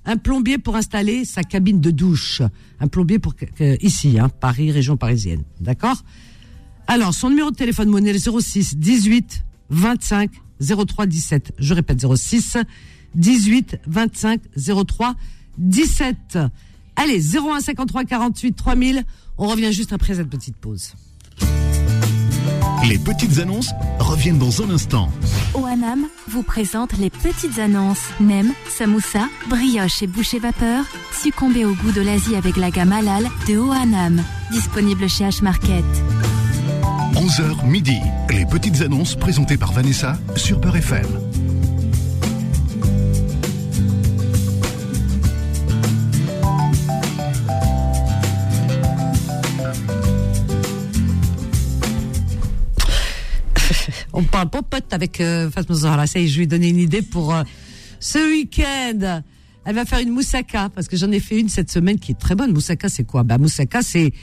[0.05, 2.41] un plombier pour installer sa cabine de douche.
[2.79, 3.35] Un plombier pour
[3.81, 5.43] ici, hein, Paris, région parisienne.
[5.59, 6.03] D'accord?
[6.87, 11.53] Alors son numéro de téléphone Monir 06 18 25 03 17.
[11.59, 12.57] Je répète 06
[13.15, 14.41] 18 25
[14.87, 15.15] 03
[15.57, 16.39] 17.
[16.95, 19.03] Allez 01 53 48 3000.
[19.37, 20.93] On revient juste après cette petite pause.
[22.87, 25.11] Les petites annonces reviennent dans un instant.
[25.53, 28.05] OANAM vous présente les petites annonces.
[28.19, 30.85] Nem, samoussa, brioche et boucher vapeur.
[31.11, 34.23] Succombez au goût de l'Asie avec la gamme halal de OANAM.
[34.51, 35.83] Disponible chez H-Market.
[37.17, 37.99] 11h midi.
[38.29, 41.03] Les petites annonces présentées par Vanessa sur Peur FM.
[54.13, 56.05] On parle popote avec euh, Fatma.
[56.05, 57.41] Ça je lui ai donné une idée pour euh,
[57.99, 59.23] ce week-end.
[59.65, 62.19] Elle va faire une moussaka parce que j'en ai fait une cette semaine qui est
[62.19, 62.53] très bonne.
[62.53, 63.23] Moussaka, c'est quoi?
[63.23, 64.13] Bah moussaka, c'est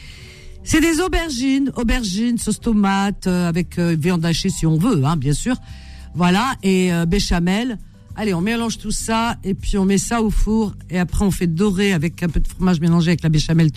[0.65, 5.17] c'est des aubergines, aubergines, sauce tomate euh, avec euh, viande hachée si on veut, hein,
[5.17, 5.57] bien sûr.
[6.15, 7.79] Voilà et euh, béchamel.
[8.17, 11.31] Allez, on mélange tout ça et puis on met ça au four et après on
[11.31, 13.71] fait dorer avec un peu de fromage mélangé avec la béchamel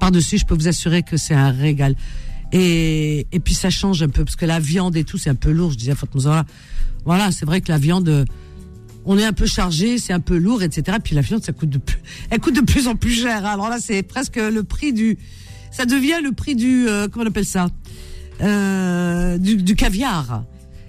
[0.00, 0.38] par-dessus.
[0.38, 1.94] Je peux vous assurer que c'est un régal.
[2.52, 5.34] Et, et puis ça change un peu parce que la viande et tout c'est un
[5.34, 5.72] peu lourd.
[5.72, 6.44] Je disais à Fatma
[7.04, 8.24] voilà, c'est vrai que la viande, euh,
[9.04, 10.98] on est un peu chargé, c'est un peu lourd, etc.
[11.02, 11.98] Puis la viande, ça coûte de plus,
[12.30, 13.44] elle coûte de plus en plus cher.
[13.44, 15.18] Alors là, c'est presque le prix du,
[15.74, 17.68] ça devient le prix du, euh, comment on appelle ça,
[18.40, 20.44] euh, du, caviar.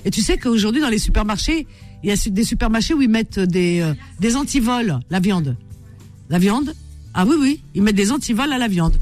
[0.05, 1.65] Et tu sais qu'aujourd'hui dans les supermarchés,
[2.03, 5.57] il y a des supermarchés où ils mettent des, euh, des antivols, la viande.
[6.29, 6.75] La viande
[7.15, 8.95] Ah oui, oui, ils mettent des antivols à la viande.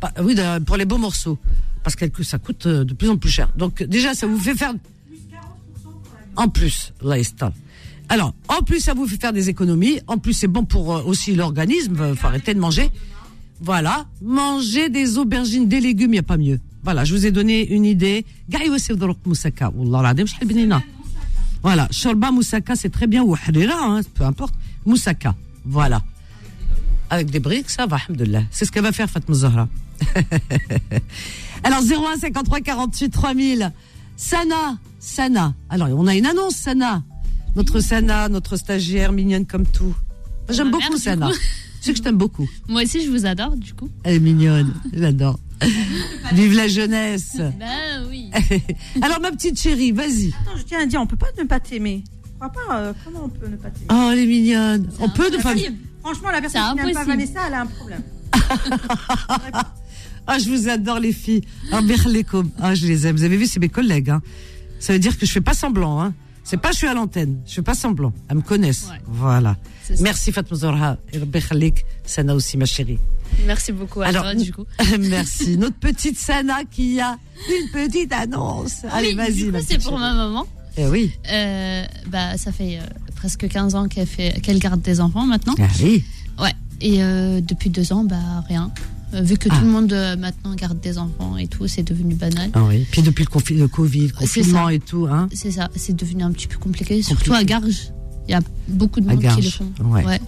[0.00, 0.34] Pas- oui,
[0.66, 1.38] pour les beaux morceaux.
[1.84, 3.50] Parce que ça coûte euh, de plus en plus cher.
[3.56, 4.74] Donc déjà, ça vous fait faire...
[6.36, 7.16] En plus, là.
[8.08, 10.00] Alors, en plus, ça vous fait faire des économies.
[10.08, 11.96] En plus, c'est bon pour euh, aussi l'organisme.
[12.00, 12.90] Euh, faut arrêter de manger.
[13.60, 16.58] Voilà, manger des aubergines, des légumes, il n'y a pas mieux.
[16.82, 18.24] Voilà, je vous ai donné une idée.
[21.62, 24.54] Voilà, shorba moussaka, c'est très bien, ou harira, hein, peu importe.
[24.86, 25.34] Moussaka,
[25.66, 26.02] voilà.
[27.10, 28.44] Avec des briques, ça va, alhamdoulilah.
[28.50, 29.68] C'est ce qu'elle va faire, Fatma Zahra.
[31.64, 33.72] Alors, 01 53 48 3000.
[34.16, 35.54] Sana, Sana.
[35.68, 37.02] Alors, on a une annonce, Sana.
[37.56, 39.94] Notre Sana, notre stagiaire mignonne comme tout.
[40.48, 41.28] J'aime bah, beaucoup Sana.
[41.80, 42.48] sais que je t'aime beaucoup.
[42.68, 43.88] Moi aussi, je vous adore, du coup.
[44.04, 45.38] Elle est mignonne, j'adore.
[46.32, 47.36] Vive la jeunesse.
[47.38, 47.66] Bah
[48.08, 48.30] oui.
[49.02, 50.28] Alors, ma petite chérie, vas-y.
[50.28, 52.02] Attends, je tiens à dire, on peut pas ne pas t'aimer.
[52.24, 52.78] Je crois pas.
[52.78, 53.86] euh, comment on peut ne pas t'aimer?
[53.90, 54.88] Oh, elle est mignonne.
[55.00, 55.54] On peut de La pas.
[56.02, 57.04] Franchement, la personne qui n'aime pas.
[57.04, 58.02] Vanessa, elle a un problème.
[60.26, 61.42] Ah, je vous adore, les filles.
[61.72, 61.80] Ah.
[62.60, 63.16] Ah, je les aime.
[63.16, 64.10] Vous avez vu, c'est mes collègues.
[64.10, 64.22] Hein.
[64.78, 66.00] Ça veut dire que je fais pas semblant.
[66.00, 66.14] Hein.
[66.44, 68.12] C'est pas je suis à l'antenne, je fais pas semblant.
[68.28, 68.86] Elles me connaissent.
[68.90, 69.00] Ouais.
[69.06, 69.56] Voilà.
[70.00, 70.96] Merci Fatma Zorha.
[72.04, 72.98] Sana aussi, ma chérie.
[73.46, 74.64] Merci beaucoup Alors, toi, du coup.
[75.00, 75.56] Merci.
[75.56, 77.16] Notre petite Sana qui a
[77.48, 78.84] une petite annonce.
[78.90, 79.64] Allez, Oui, vas-y.
[79.64, 80.00] c'est pour chérie.
[80.00, 80.46] ma maman.
[80.76, 81.12] Eh oui.
[81.30, 82.82] Euh, bah, ça fait euh,
[83.16, 84.08] presque 15 ans qu'elle
[84.42, 85.54] qu'elle garde des enfants maintenant.
[85.58, 86.04] Ah oui.
[86.38, 86.52] Ouais.
[86.80, 88.16] Et euh, depuis deux ans, bah
[88.48, 88.70] rien.
[89.12, 89.58] Euh, vu que Ah.
[89.58, 92.50] tout le monde euh, maintenant garde des enfants et tout, c'est devenu banal.
[92.54, 92.86] Ah oui.
[92.90, 95.28] Puis depuis le, confi- le Covid, le confinement et tout, hein.
[95.34, 97.90] C'est ça, c'est devenu un petit peu compliqué, surtout à Garges.
[98.28, 99.72] Il y a beaucoup de À monde qui le font.
[99.84, 100.20] ouais.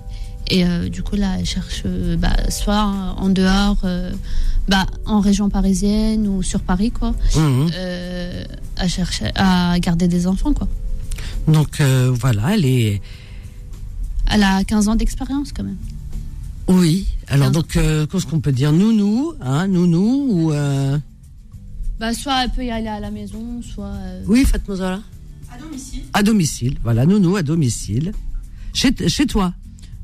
[0.48, 1.84] Et euh, du coup, là, elle cherche
[2.18, 2.82] bah, soit
[3.16, 3.80] en dehors,
[4.68, 7.70] bah, en région parisienne ou sur Paris, quoi, Mhm.
[8.76, 10.66] à chercher à garder des enfants, quoi.
[11.46, 13.00] Donc voilà, elle est.
[14.28, 15.76] Elle a 15 ans d'expérience, quand même.
[16.72, 17.06] Oui.
[17.28, 17.60] Alors 15 ans.
[17.60, 20.52] donc, euh, qu'est-ce qu'on peut dire Nounou, hein, nounou ou.
[20.52, 20.98] euh,
[22.00, 23.86] Bah, soit elle peut y aller à la maison, soit.
[23.94, 25.00] euh, Oui, Fatma Zahra
[25.52, 26.02] À domicile.
[26.12, 26.78] À domicile.
[26.82, 28.12] Voilà, nounou à domicile.
[28.72, 29.52] Chez, chez toi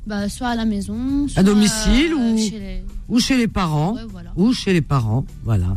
[0.07, 2.83] bah, soit à la maison, soit À domicile euh, ou- chez les.
[3.11, 4.33] ou chez les parents Ouais, voilà.
[4.37, 5.27] ou chez les parents.
[5.45, 5.77] Voilà.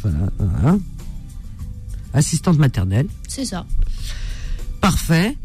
[0.00, 0.30] Voilà.
[0.38, 0.78] voilà.
[2.12, 3.06] Assistante maternelle.
[3.28, 3.64] C'est ça.
[4.80, 5.36] Parfait.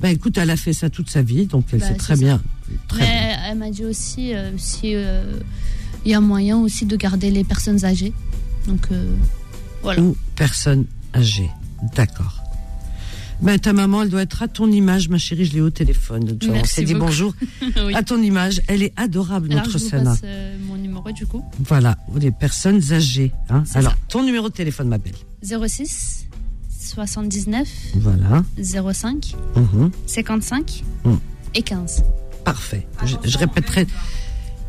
[0.00, 2.16] Ben écoute, elle a fait ça toute sa vie, donc elle Bah, sait c'est très
[2.16, 2.20] ça.
[2.22, 2.42] bien.
[2.88, 3.06] Très bien.
[3.06, 5.38] Mais elle m'a dit aussi euh, si euh,
[6.04, 8.12] il y a moyen aussi de garder les personnes âgées.
[8.66, 9.14] Donc euh,
[9.82, 10.00] voilà.
[10.02, 11.50] Ou personne âgée.
[11.96, 12.38] D'accord.
[13.40, 16.22] Ben, ta maman, elle doit être à ton image, ma chérie, je l'ai au téléphone.
[16.24, 17.34] Donc, on s'est dit bonjour
[17.84, 17.92] Oui.
[17.92, 18.62] à ton image.
[18.68, 20.10] Elle est adorable, Alors notre je vous Sana.
[20.10, 21.44] passe euh, mon numéro du coup.
[21.58, 23.32] Voilà, les personnes âgées.
[23.50, 23.64] hein.
[23.74, 23.98] Alors, ça.
[24.08, 25.16] ton numéro de téléphone, ma belle.
[25.42, 26.26] 06
[26.78, 28.44] 79 Voilà.
[28.62, 29.90] 05 Mhm.
[30.06, 31.14] 55 Mm.
[31.56, 32.04] et 15.
[32.44, 32.86] Parfait.
[33.04, 33.86] Je, je répéterai.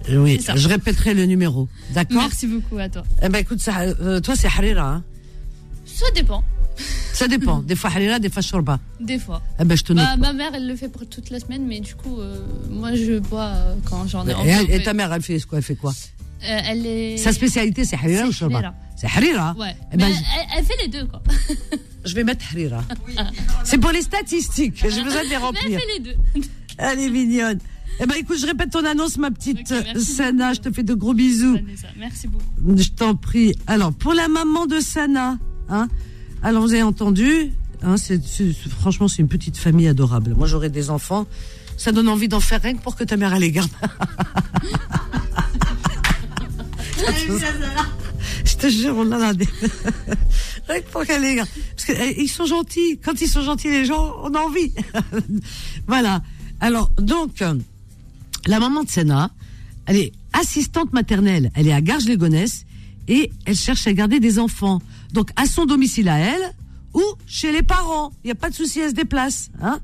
[0.10, 1.68] euh, Oui, je répéterai le numéro.
[1.92, 3.04] D'accord Merci beaucoup à toi.
[3.22, 4.88] Eh ben, écoute, ça, euh, toi, c'est Harira.
[4.96, 5.04] hein.
[5.86, 6.44] Ça dépend.
[7.14, 7.60] Ça dépend.
[7.60, 8.80] Des fois Harira, des fois Shorba.
[9.00, 9.42] Des fois.
[9.60, 10.06] Eh ben, je te note.
[10.06, 12.96] Bah, ma mère, elle le fait pour toute la semaine, mais du coup, euh, moi,
[12.96, 14.72] je bois euh, quand j'en ai et, envie.
[14.72, 15.60] et ta mère, elle fait quoi?
[15.60, 15.92] Elle fait quoi?
[16.44, 17.18] Euh, elle est.
[17.18, 18.74] Sa spécialité, c'est Harira ou Shorba?
[18.96, 19.76] C'est Harira Ouais.
[19.94, 21.22] Eh mais ben, elle, elle fait les deux, quoi.
[22.06, 22.84] Je vais mettre Harira.
[23.64, 24.76] C'est pour les statistiques.
[24.90, 25.80] J'ai besoin de les Mais elle remplir.
[25.80, 26.16] fait les deux.
[26.78, 27.60] Elle est mignonne.
[28.00, 30.54] Eh ben, écoute, je répète ton annonce, ma petite euh, Sana.
[30.54, 31.58] Je te fais de gros bisous.
[31.98, 32.46] Merci beaucoup.
[32.76, 33.56] Je t'en prie.
[33.68, 35.38] Alors, pour la maman de Sana,
[35.70, 35.88] hein,
[36.42, 37.52] alors vous avez entendu,
[37.84, 37.96] hein,
[38.80, 40.34] franchement, c'est une petite famille adorable.
[40.36, 41.28] Moi, j'aurais des enfants.
[41.78, 43.72] Ça donne envie d'en faire rien que pour que ta mère elle les garde.
[48.46, 49.48] Je te jure, on en a des.
[50.68, 51.50] Rien que pour qu'elle les garde.
[51.76, 53.00] Parce qu'ils sont gentils.
[53.04, 54.74] Quand ils sont gentils, les gens, on a envie.
[55.88, 56.22] voilà.
[56.60, 57.44] Alors, donc,
[58.48, 59.32] la maman de Senna,
[59.86, 61.52] elle est assistante maternelle.
[61.56, 62.66] Elle est à Garges-les-Gonesse
[63.08, 64.82] et elle cherche à garder des enfants.
[65.12, 66.54] Donc, à son domicile à elle
[66.94, 68.12] ou chez les parents.
[68.24, 69.50] Il n'y a pas de souci, elle se déplace.
[69.62, 69.80] Hein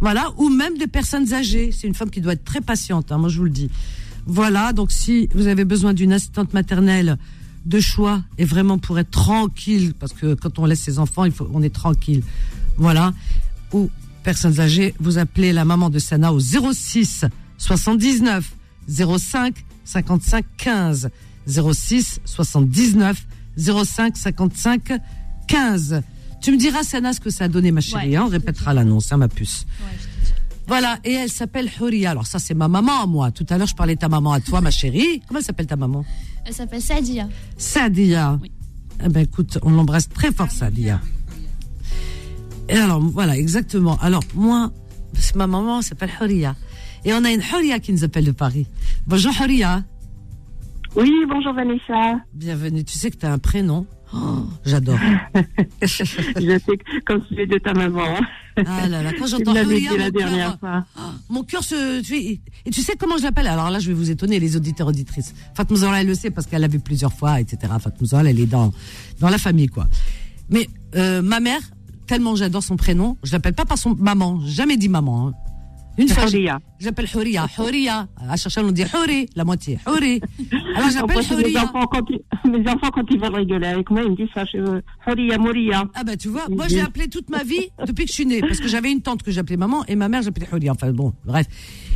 [0.00, 0.32] voilà.
[0.38, 1.70] Ou même des personnes âgées.
[1.72, 3.70] C'est une femme qui doit être très patiente, hein, moi je vous le dis.
[4.26, 4.72] Voilà.
[4.72, 7.18] Donc, si vous avez besoin d'une assistante maternelle
[7.64, 11.32] de choix et vraiment pour être tranquille, parce que quand on laisse ses enfants, il
[11.32, 12.22] faut, on est tranquille.
[12.76, 13.14] Voilà.
[13.72, 13.90] Ou
[14.24, 17.24] personnes âgées, vous appelez la maman de Sana au 06
[17.58, 18.52] 79
[18.88, 21.10] 05 55 15
[21.46, 24.92] 06 79 05 55
[25.46, 26.02] 15.
[26.42, 28.74] Tu me diras Sana ce que ça a donné ma chérie, Ouais, hein, on répétera
[28.74, 29.66] l'annonce, hein, ma puce.
[29.80, 29.96] Ouais.
[30.66, 32.10] Voilà, et elle s'appelle Huria.
[32.10, 33.30] Alors ça c'est ma maman, moi.
[33.30, 35.22] Tout à l'heure je parlais de ta maman à toi, ma chérie.
[35.28, 36.04] Comment elle s'appelle ta maman?
[36.46, 37.28] Elle s'appelle Sadia.
[37.56, 38.38] Sadia.
[38.42, 38.50] Oui.
[39.04, 41.00] Eh ben écoute, on l'embrasse très fort, Sadia.
[42.68, 43.98] Et alors, voilà, exactement.
[44.00, 44.72] Alors, moi,
[45.14, 46.56] c'est ma maman s'appelle Huria.
[47.04, 48.66] Et on a une Huria qui nous appelle de Paris.
[49.06, 49.84] Bonjour Huria.
[50.96, 52.20] Oui, bonjour Vanessa.
[52.32, 52.84] Bienvenue.
[52.84, 54.98] Tu sais que tu as un prénom Oh, J'adore.
[55.82, 58.16] Je sais que comme celui de ta maman.
[58.64, 60.84] Ah là là, quand j'entends Huria, dit la dernière fois.
[60.96, 62.00] Ah, mon cœur se.
[62.00, 63.48] Tu et tu sais comment je l'appelle?
[63.48, 65.34] Alors là, je vais vous étonner, les auditeurs auditrices.
[65.54, 67.72] Fatma elle le sait parce qu'elle l'a vu plusieurs fois, etc.
[67.80, 68.72] Fatma elle est dans
[69.18, 69.88] dans la famille, quoi.
[70.48, 71.60] Mais euh, ma mère,
[72.06, 74.40] tellement j'adore son prénom, je l'appelle pas par son maman.
[74.44, 75.28] J'ai Jamais dit maman.
[75.28, 75.32] hein.
[75.96, 76.24] Une fois,
[76.80, 77.46] l'appelle Huria.
[77.58, 78.08] Huria.
[78.28, 79.78] À chercher, on dit Huri, la moitié.
[79.86, 80.20] Huri.
[80.74, 84.02] Alors l'appelle fait, mes, enfants, quand ils, mes enfants, quand ils veulent rigoler avec moi,
[84.02, 84.44] ils me disent ça.
[84.56, 85.84] Euh, Huria, Moria.
[85.94, 88.26] Ah bah tu vois, moi je l'ai appelée toute ma vie depuis que je suis
[88.26, 90.72] née, parce que j'avais une tante que j'appelais maman et ma mère j'appelais Huria.
[90.72, 91.46] Enfin bon, bref.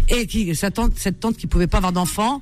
[0.08, 2.40] Et qui, cette tante, cette tante qui pouvait pas avoir d'enfant.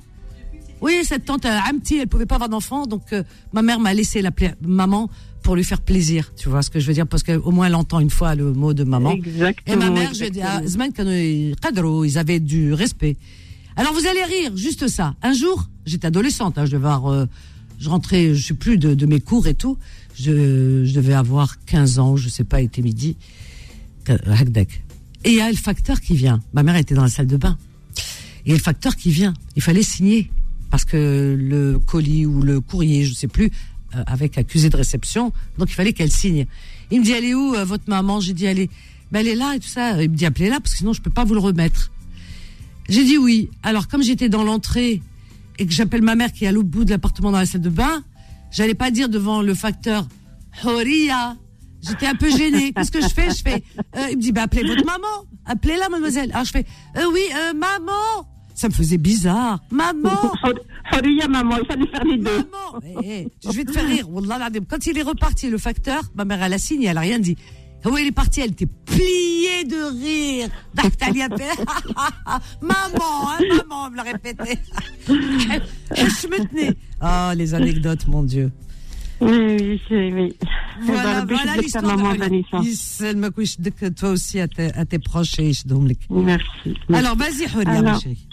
[0.79, 3.95] Oui, cette tante euh, Amti, elle pouvait pas avoir d'enfant, donc euh, ma mère m'a
[3.95, 5.09] laissé l'appeler maman
[5.47, 6.33] pour lui faire plaisir.
[6.35, 7.07] Tu vois ce que je veux dire?
[7.07, 9.13] Parce qu'au moins elle entend une fois le mot de maman.
[9.13, 9.73] Exactement.
[9.73, 10.61] Et ma mère, je dis, ah,
[12.03, 13.15] ils avaient du respect.
[13.77, 15.15] Alors vous allez rire, juste ça.
[15.23, 17.25] Un jour, j'étais adolescente, hein, je devais euh,
[17.79, 19.77] je rentrais, je sais plus de, mes cours et tout.
[20.19, 23.15] Je, devais avoir 15 ans, je sais pas, il était midi.
[24.09, 26.41] Et il y a le facteur qui vient.
[26.51, 27.57] Ma mère était dans la salle de bain.
[28.45, 29.33] Il y a le facteur qui vient.
[29.55, 30.29] Il fallait signer
[30.71, 33.49] parce que le colis ou le courrier, je sais plus,
[34.05, 36.45] avec accusé de réception, donc il fallait qu'elle signe.
[36.91, 38.19] Il me dit, elle est où euh, votre maman?
[38.19, 38.69] J'ai dit, elle est,
[39.11, 40.01] ben, elle est là et tout ça.
[40.01, 41.91] Il me dit, appelez-la parce que sinon je peux pas vous le remettre.
[42.89, 43.49] J'ai dit oui.
[43.63, 45.01] Alors comme j'étais dans l'entrée
[45.59, 47.61] et que j'appelle ma mère qui est à l'autre bout de l'appartement dans la salle
[47.61, 48.03] de bain,
[48.51, 50.07] j'allais pas dire devant le facteur
[50.63, 51.35] Horia.
[51.81, 52.71] J'étais un peu gênée.
[52.75, 53.29] Qu'est-ce que je fais?
[53.29, 53.63] Je fais.
[53.97, 55.25] euh, il me dit bah appelez votre maman.
[55.45, 56.31] Appelez-la mademoiselle.
[56.31, 56.65] Alors je fais
[56.97, 58.27] euh, oui euh, maman.
[58.57, 59.59] Ça me faisait bizarre.
[59.69, 60.09] Maman.
[61.29, 62.37] Maman, il fallait faire les deux.
[62.37, 63.03] Maman.
[63.03, 64.07] Eh, eh, je vais te faire rire.
[64.09, 64.65] L'azim.
[64.67, 67.37] Quand il est reparti le facteur, ma mère elle a signé, elle a rien dit.
[67.85, 70.49] Où elle est partie, elle était pliée de rire.
[70.73, 71.29] Dactalia
[72.61, 74.59] Maman, hein, maman, elle me l'a répété.
[75.07, 76.73] je me tenais.
[76.99, 78.51] Oh, les anecdotes, mon Dieu.
[79.19, 80.33] Oui, oui, oui.
[80.81, 81.97] Voilà, voilà l'histoire.
[83.95, 85.51] Toi aussi, à, à tes proches et
[86.09, 86.75] Merci.
[86.93, 87.45] Alors, vas-y,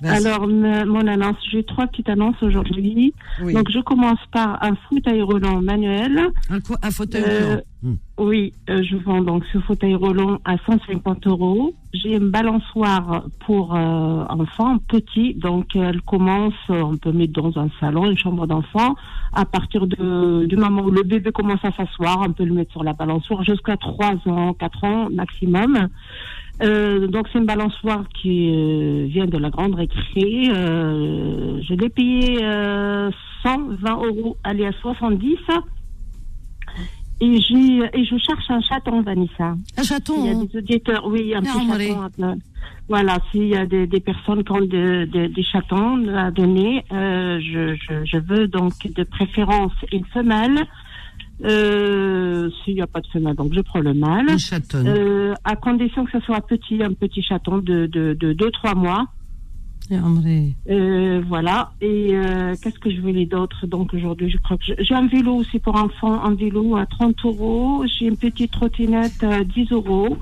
[0.03, 3.15] Alors, mon annonce, j'ai trois petites annonces aujourd'hui.
[3.41, 6.29] Donc, je commence par un fauteuil roulant manuel.
[6.51, 7.97] Un, un fauteuil euh, Hmm.
[8.17, 11.75] Oui, euh, je vends donc ce fauteuil roulant à 150 euros.
[11.93, 17.69] J'ai une balançoire pour euh, enfants petit, donc elle commence, on peut mettre dans un
[17.81, 18.95] salon, une chambre d'enfant.
[19.35, 22.73] À partir de, du moment où le bébé commence à s'asseoir, on peut le mettre
[22.73, 25.89] sur la balançoire jusqu'à 3 ans, 4 ans maximum.
[26.63, 30.45] Euh, donc c'est une balançoire qui euh, vient de la grande récré.
[30.47, 33.11] Je l'ai payé euh,
[33.43, 35.37] 120 euros, aller à 70.
[37.21, 39.55] Et, j'ai, et je cherche un chaton, Vanessa.
[39.77, 40.45] Un chaton Il y a hein.
[40.51, 42.03] des auditeurs, oui, un petit chaton.
[42.03, 42.41] un peu.
[42.89, 46.85] Voilà, s'il y a des, des personnes qui ont de- de- des chatons à donner,
[46.93, 50.61] euh, je, je, je veux donc de préférence une femelle.
[51.45, 54.31] Euh, s'il n'y a pas de femelle, donc je prends le mâle.
[54.31, 54.87] Une chatonne.
[54.87, 58.51] Euh, à condition que ce soit petit, un petit chaton de 2-3 de, de deux,
[58.51, 59.07] trois mois.
[60.71, 61.73] Euh, voilà.
[61.81, 63.67] Et euh, qu'est-ce que je voulais d'autre?
[63.67, 67.17] Donc aujourd'hui, je crois que j'ai un vélo aussi pour enfants, un vélo à 30
[67.25, 67.85] euros.
[67.87, 70.17] J'ai une petite trottinette à 10 euros.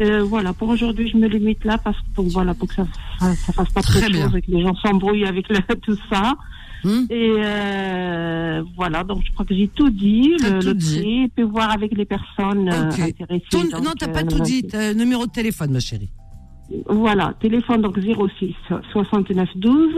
[0.00, 2.86] Euh, voilà, pour aujourd'hui, je me limite là parce que pour, voilà, pour que ça,
[3.20, 5.46] ça fasse pas trop de choses et que les gens s'embrouillent avec
[5.82, 6.34] tout ça.
[6.82, 7.06] Hmm.
[7.08, 11.30] Et euh, voilà, donc je crois que j'ai tout dit, le, tout dit.
[11.42, 13.44] voir avec les personnes intéressées.
[13.50, 14.66] Tout, donc, non, t'as pas tout dit.
[14.96, 16.10] numéro de téléphone, ma chérie.
[16.88, 18.54] Voilà, téléphone donc 06
[18.92, 19.94] 69 12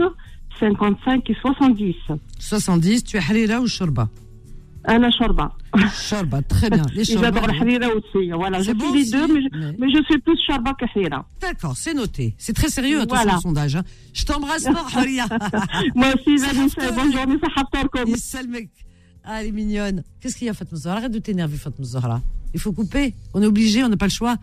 [0.59, 1.95] 55 et 70.
[2.39, 4.09] 70, tu es Harira ou Shorba?
[4.83, 5.51] Anna Shorba.
[5.93, 6.83] Shorba, très bien.
[7.03, 8.31] J'adore la Harira aussi.
[8.31, 10.85] Voilà, je bon les aussi, deux, mais je, mais- mais je suis plus Shorba que
[10.85, 11.27] Harira.
[11.41, 12.33] D'accord, c'est noté.
[12.37, 13.37] C'est très sérieux, attention Voilà.
[13.37, 13.75] au sondage.
[13.75, 13.83] hein.
[14.13, 15.25] Je t'embrasse fort, Huria.
[15.95, 18.03] Moi aussi, Vanessa, bonne journée, ça.
[18.07, 18.69] Ysalmek.
[19.25, 20.03] Ah, elle est mignonne.
[20.21, 22.21] Qu'est-ce qu'il y a, Fatma Zahra Arrête de t'énerver, Fatma Zahra.
[22.53, 23.13] Il faut couper.
[23.33, 24.37] On est obligé, on n'a pas le choix.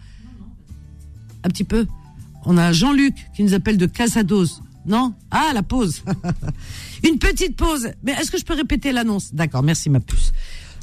[1.42, 1.86] Un petit peu.
[2.46, 4.60] On a Jean-Luc qui nous appelle de Casados.
[4.86, 5.14] Non?
[5.30, 6.02] Ah, la pause.
[7.04, 7.88] Une petite pause.
[8.02, 9.34] Mais est-ce que je peux répéter l'annonce?
[9.34, 10.32] D'accord, merci ma puce.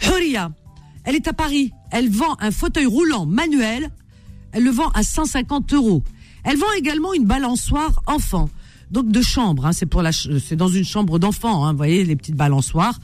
[0.04, 0.52] Huria,
[1.04, 1.72] elle est à Paris.
[1.92, 3.92] Elle vend un fauteuil roulant manuel.
[4.52, 6.04] Elle le vend à 150 euros.
[6.44, 8.50] Elle vend également une balançoire enfant.
[8.90, 12.04] Donc de chambre, hein, c'est pour la, c'est dans une chambre d'enfant, hein, vous voyez
[12.04, 13.00] les petites balançoires.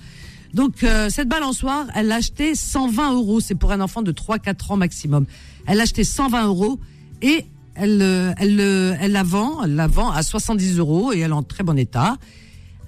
[0.54, 3.40] Donc euh, cette balançoire, elle l'a achetée 120 euros.
[3.40, 5.26] C'est pour un enfant de 3-4 ans maximum.
[5.66, 6.80] Elle l'a achetée 120 euros
[7.22, 7.46] et
[7.78, 11.32] elle, euh, elle, euh, elle la vend, elle la vend à 70 euros et elle
[11.32, 12.18] est en très bon état.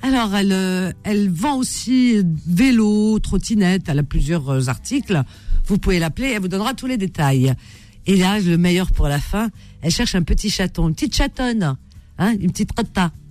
[0.01, 3.83] Alors elle, euh, elle vend aussi vélo, trottinette.
[3.87, 5.23] Elle a plusieurs articles.
[5.65, 7.53] Vous pouvez l'appeler, elle vous donnera tous les détails.
[8.07, 9.49] Et là, le meilleur pour la fin,
[9.81, 11.77] elle cherche un petit chaton, une petite chatonne,
[12.17, 12.71] hein, une petite.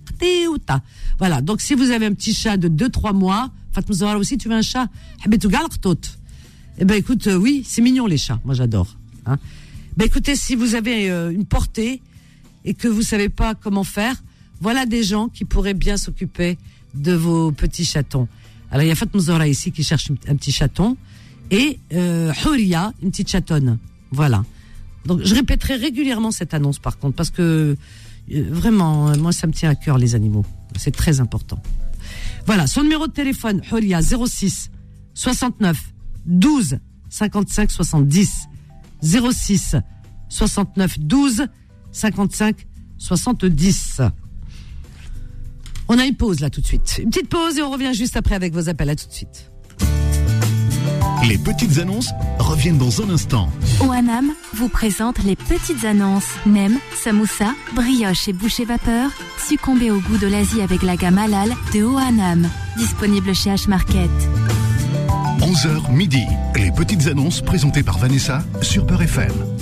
[0.09, 0.81] Rtéouta.
[1.17, 1.41] Voilà.
[1.41, 4.61] Donc, si vous avez un petit chat de 2-3 mois, Fatma aussi, tu veux un
[4.61, 4.87] chat?
[5.27, 5.99] Gal rtot.
[6.79, 8.39] Eh ben, écoute, oui, c'est mignon, les chats.
[8.43, 8.97] Moi, j'adore.
[9.25, 9.37] Hein.
[9.99, 12.01] Ben, écoutez, si vous avez euh, une portée
[12.63, 14.15] et que vous savez pas comment faire,
[14.61, 16.57] voilà des gens qui pourraient bien s'occuper
[16.93, 18.29] de vos petits chatons.
[18.71, 20.95] Alors, il y a Fatma Zahra ici qui cherche un petit chaton
[21.51, 22.31] et euh,
[23.01, 23.77] une petite chatonne.
[24.11, 24.45] Voilà.
[25.05, 27.75] Donc, je répéterai régulièrement cette annonce, par contre, parce que
[28.31, 30.45] euh, vraiment, euh, moi, ça me tient à cœur, les animaux.
[30.77, 31.61] C'est très important.
[32.45, 34.71] Voilà, son numéro de téléphone, Huria, 06
[35.13, 35.77] 69
[36.25, 38.49] 12 55 70.
[39.01, 39.75] 06
[40.29, 41.45] 69 12
[41.91, 44.01] 55 70.
[45.87, 46.99] On a une pause là tout de suite.
[47.01, 48.89] Une petite pause et on revient juste après avec vos appels.
[48.89, 49.51] À tout de suite.
[51.27, 53.49] Les petites annonces reviennent dans un instant.
[53.81, 56.29] OANAM vous présente les petites annonces.
[56.45, 59.11] Nem, samoussa, brioche et boucher vapeur.
[59.37, 62.47] Succombez au goût de l'Asie avec la gamme halal de OANAM.
[62.77, 64.09] Disponible chez H-Market.
[65.59, 66.25] 11h midi.
[66.55, 69.58] Les petites annonces présentées par Vanessa sur Peur FM.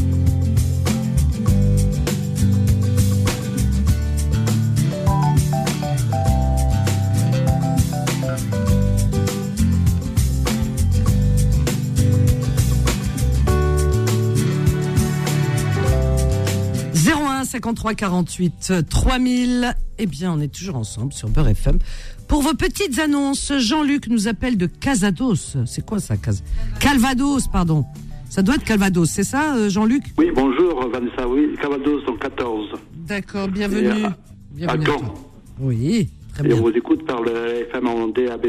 [17.62, 19.76] 53 48 3000.
[19.98, 21.80] Eh bien, on est toujours ensemble sur Beurre FM.
[22.28, 25.58] Pour vos petites annonces, Jean-Luc nous appelle de Casados.
[25.66, 26.34] C'est quoi ça, Cas
[26.80, 27.84] Calvados, pardon.
[28.30, 30.04] Ça doit être Calvados, c'est ça, euh, Jean-Luc?
[30.18, 32.68] Oui, bonjour Vanessa, oui, Cavados dans 14.
[33.08, 33.88] D'accord, bienvenue.
[34.06, 34.18] À-
[34.52, 35.14] Bienvenue à à.
[35.60, 36.58] Oui, très Et bien.
[36.58, 37.32] on vous écoute par le
[37.70, 38.48] FM en DAB+,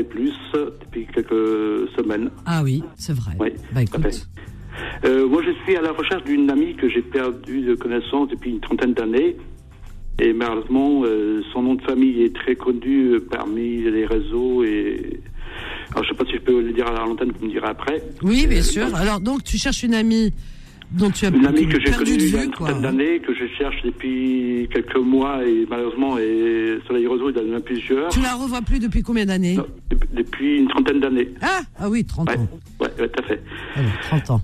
[0.80, 2.30] depuis quelques semaines.
[2.44, 3.32] Ah oui, c'est vrai.
[3.40, 4.26] Oui, Bah écoute,
[5.04, 8.50] Euh, moi, je suis à la recherche d'une amie que j'ai perdue de connaissance depuis
[8.50, 9.36] une trentaine d'années.
[10.20, 14.64] Et malheureusement, euh, son nom de famille est très connu euh, parmi les réseaux.
[14.64, 15.20] Et...
[15.92, 18.02] Alors, je sais pas si je peux le dire à l'antenne, vous me direz après.
[18.22, 18.92] oui, bien sûr.
[18.96, 20.32] Alors, donc, tu cherches une amie
[20.90, 23.20] dont tu as Une amie que j'ai perdu connue il y a une trentaine d'années,
[23.20, 25.44] que je cherche depuis quelques mois.
[25.46, 28.08] Et malheureusement, et sur les réseaux, il y en a plusieurs.
[28.08, 29.56] Tu la revois plus depuis combien d'années?
[29.90, 31.28] Dep- Depuis une trentaine d'années.
[31.42, 32.48] Ah, ah oui, 30 ans.
[32.80, 33.40] Ouais, ouais, tout à fait.
[33.76, 34.40] Alors, 30 ans.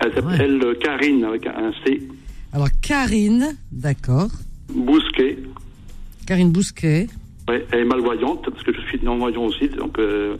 [0.00, 2.02] Elle s'appelle euh, Karine avec un C.
[2.52, 4.28] Alors, Karine, d'accord.
[4.74, 5.38] Bousquet.
[6.26, 7.06] Karine Bousquet.
[7.48, 9.68] Ouais, elle est malvoyante parce que je suis non-voyant aussi.
[9.68, 10.36] Donc, euh,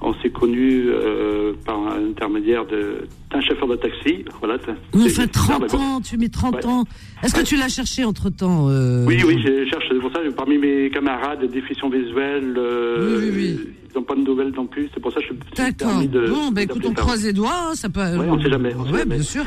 [0.00, 4.24] on s'est connus euh, par un intermédiaire de- d'un chauffeur de taxi.
[4.40, 4.56] Voilà.
[4.64, 4.72] c'est-
[5.06, 5.78] enfin, 30 mais bon.
[5.78, 6.66] ans, tu mets 30 Ouais.
[6.66, 6.84] ans.
[7.22, 8.66] Est-ce que tu l'as cherché entre temps
[9.06, 9.84] Oui, oui, je cherche.
[9.90, 13.54] C'est pour ça, parmi mes camarades de diffusion visuelle, euh,
[13.94, 14.88] ils n'ont pas de nouvelles non plus.
[14.94, 15.88] C'est pour ça que je suis D'accord.
[15.88, 16.26] permis de.
[16.28, 18.00] Bon, bah écoute, on croise les doigts, hein, ça peut.
[18.00, 19.16] Ouais, on sait jamais, on sait jamais.
[19.16, 19.44] bien sûr.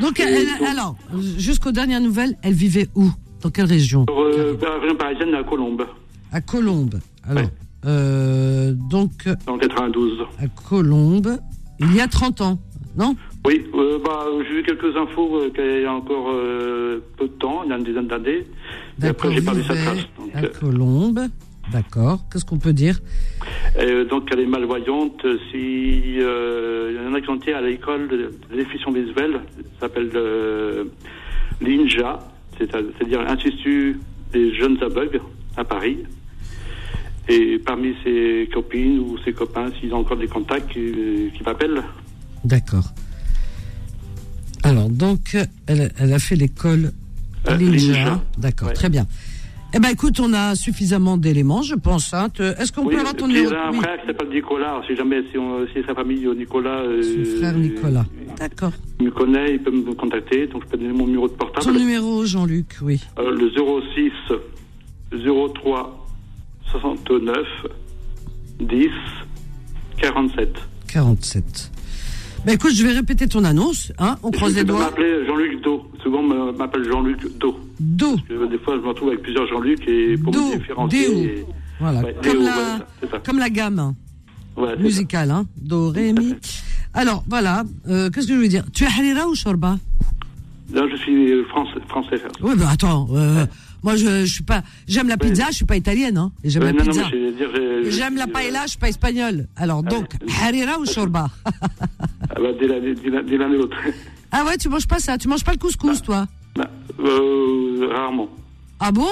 [0.00, 0.96] Donc, elle, alors,
[1.36, 3.10] jusqu'aux dernières nouvelles, elle vivait où?
[3.42, 4.06] Dans quelle région?
[4.08, 5.84] Euh, la région parisienne, à Colombes,
[6.30, 7.00] À Colombes.
[7.28, 7.44] Alors,
[7.86, 10.20] euh, donc, le 92.
[10.38, 11.38] à Colombes,
[11.80, 12.58] il y a 30 ans,
[12.96, 13.16] non?
[13.44, 16.32] Oui, euh, bah, j'ai vu quelques infos euh, qu'il y a encore
[17.16, 18.46] peu de temps, il y a une dizaine d'années.
[18.98, 20.06] D'accord, après, j'ai pas vu sa trace.
[20.18, 21.20] Donc, à Colombes.
[21.70, 22.24] D'accord.
[22.30, 23.00] Qu'est-ce qu'on peut dire
[23.78, 25.24] euh, donc elle est malvoyante.
[25.50, 28.30] Si, euh, il y en a qui sont été à l'école de
[28.92, 29.40] visuelle,
[29.74, 30.84] ça s'appelle euh,
[31.60, 32.18] l'INJA,
[32.58, 33.98] c'est- c'est-à-dire l'Institut
[34.32, 35.20] des jeunes aveugles
[35.56, 35.98] à Paris.
[37.28, 41.82] Et parmi ses copines ou ses copains, s'ils ont encore des contacts, qui, m'appellent.
[42.44, 42.92] D'accord.
[44.64, 46.92] Alors, donc, elle, elle a fait l'école
[47.48, 47.92] Euh, Linja.
[47.92, 48.22] Linja.
[48.38, 48.74] D'accord, Ouais.
[48.74, 49.06] très bien.
[49.74, 52.12] Eh ben, écoute, on a suffisamment d'éléments, je pense.
[52.12, 52.28] Hein.
[52.58, 54.82] Est-ce qu'on Oui, peut avoir ton numéro il y a un frère qui s'appelle Nicolas.
[54.86, 56.80] Si jamais, si, on, si sa famille au Nicolas.
[56.82, 58.04] euh, frère Nicolas.
[58.38, 58.72] D'accord.
[59.00, 60.46] Il me connaît, il peut me contacter.
[60.48, 61.64] Donc, je peux donner mon numéro de portable.
[61.64, 63.00] Ton numéro, Jean-Luc, oui.
[63.18, 64.12] Euh, le 06
[65.24, 66.06] 03
[66.70, 67.36] 69
[68.60, 68.88] 10
[69.96, 70.54] 47.
[70.88, 71.71] 47.
[72.44, 73.92] Ben écoute, je vais répéter ton annonce.
[73.98, 74.16] Hein.
[74.24, 74.80] On croise Je les doigts.
[74.80, 75.82] m'appeler Jean-Luc Do.
[76.02, 77.56] Souvent, m'appelle Jean-Luc Do.
[77.78, 78.16] Do.
[78.16, 81.08] Parce que des fois, je me retrouve avec plusieurs Jean-Luc et pour Do, me différencier.
[81.08, 81.18] Déo.
[81.18, 81.44] et-
[81.78, 83.18] Voilà, Ouais, comme, Déo, la, ça.
[83.24, 83.94] comme la gamme hein,
[84.78, 85.30] musicale.
[85.30, 85.46] Hein.
[85.60, 86.34] Do, ré, mi.
[86.94, 87.62] Alors, voilà.
[87.88, 88.64] Euh, Qu'est-ce que je veux dire?
[88.72, 89.78] Tu es Halira ou Shorba?
[90.72, 91.78] Là, je suis français.
[91.88, 92.20] français.
[92.42, 93.06] Oui, ben attends.
[93.14, 93.46] euh,
[93.82, 94.62] moi, je, je suis pas.
[94.86, 96.16] J'aime la pizza, je suis pas italienne.
[96.16, 97.02] Hein, et j'aime la non, pizza.
[97.88, 99.48] J'aime la paella, je suis pas espagnole.
[99.56, 103.76] Alors, donc, Harira ou Shorba Ah bah, dès l'un et l'autre.
[104.30, 106.26] Ah ouais, tu manges pas ça Tu manges pas le couscous, toi?
[106.56, 108.28] Bah, euh, rarement.
[108.80, 109.06] Ah bon?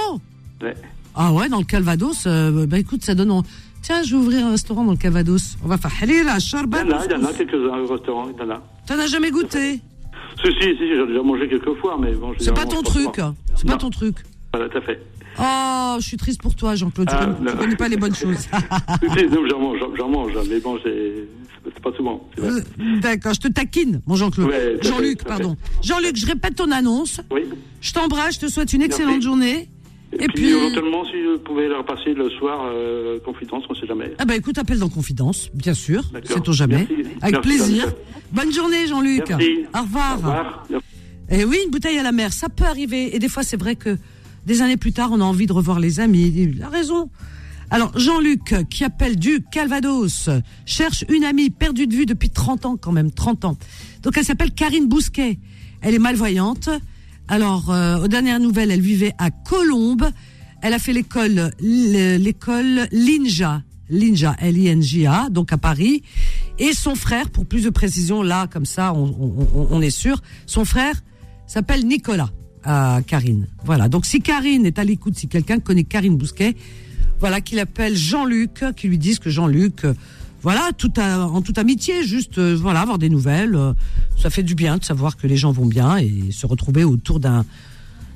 [0.62, 0.74] Ouais.
[1.14, 3.30] Ah ouais, dans le Calvados, euh, bah écoute, ça donne.
[3.32, 3.42] en-
[3.82, 5.56] Tiens, je vais ouvrir un restaurant dans le Calvados.
[5.64, 6.82] On va faire Harira, Il Shorba.
[6.82, 8.28] y en a, il y en a quelques-uns au restaurant.
[8.30, 8.62] Il y en a.
[8.86, 9.80] T'en as jamais goûté?
[10.42, 12.32] Si, si, si, j'ai déjà mangé quelques fois, mais bon.
[12.38, 13.20] je C'est pas ton truc.
[13.56, 14.16] C'est pas ton truc.
[14.52, 15.00] Voilà, tout à fait.
[15.38, 17.08] Oh, je suis triste pour toi, Jean-Claude.
[17.08, 17.62] Tu Ah, connais- tu non.
[17.62, 18.36] connais pas les bonnes choses.
[18.38, 21.12] Si, non, j'en mange, j'en- mange, mais bon, c'est
[21.64, 22.28] c'est pas souvent.
[22.36, 22.42] c'est.
[22.44, 22.60] Euh,
[23.00, 24.48] D'accord, je te taquine, mon Jean-Claude.
[24.48, 25.56] Ouais, Jean-Luc, pardon.
[25.82, 27.20] Jean-Luc, je répète ton annonce.
[27.30, 27.42] Oui.
[27.80, 29.26] Je t'embrasse, je te souhaite une excellente Merci.
[29.26, 29.68] journée.
[30.12, 33.74] Et, Et puis, puis- éventuellement, si vous pouvez leur passer le soir, euh, confidence, on
[33.74, 34.12] sait jamais.
[34.18, 36.02] Ah bah écoute, appelle dans Confidence, bien sûr.
[36.12, 36.30] D'accord.
[36.38, 36.86] Sait-on jamais.
[36.90, 36.94] Merci.
[37.22, 37.92] Avec Merci, plaisir.
[38.32, 39.28] Bonne journée, Jean-Luc.
[39.28, 39.58] Merci.
[39.72, 40.12] Au revoir.
[40.14, 40.66] Au revoir.
[41.30, 43.14] Et oui, une bouteille à la mer, ça peut arriver.
[43.14, 43.96] Et des fois, c'est vrai que
[44.46, 46.32] des années plus tard, on a envie de revoir les amis.
[46.34, 47.10] Il a raison.
[47.70, 50.28] Alors, Jean-Luc, qui appelle du Calvados,
[50.66, 53.56] cherche une amie perdue de vue depuis 30 ans quand même, 30 ans.
[54.02, 55.38] Donc, elle s'appelle Karine Bousquet.
[55.80, 56.68] Elle est malvoyante.
[57.28, 60.10] Alors, euh, aux dernières nouvelles, elle vivait à Colombes.
[60.62, 63.62] Elle a fait l'école, l'école Linja.
[63.88, 66.02] Linja, L-I-N-J-A, donc à Paris.
[66.58, 70.94] Et son frère, pour plus de précision, là, comme ça, on, est sûr, son frère
[71.46, 72.30] s'appelle Nicolas,
[72.64, 73.46] à Karine.
[73.64, 76.56] Voilà, donc si Karine est à l'écoute, si quelqu'un connaît Karine Bousquet,
[77.20, 79.94] voilà, qu'il appelle Jean-Luc, qui lui dise que Jean-Luc, euh,
[80.42, 83.54] voilà, tout à- en toute amitié, juste, euh, voilà, avoir des nouvelles.
[83.54, 83.72] euh,
[84.20, 87.20] ça fait du bien de savoir que les gens vont bien et se retrouver autour
[87.20, 87.44] d'un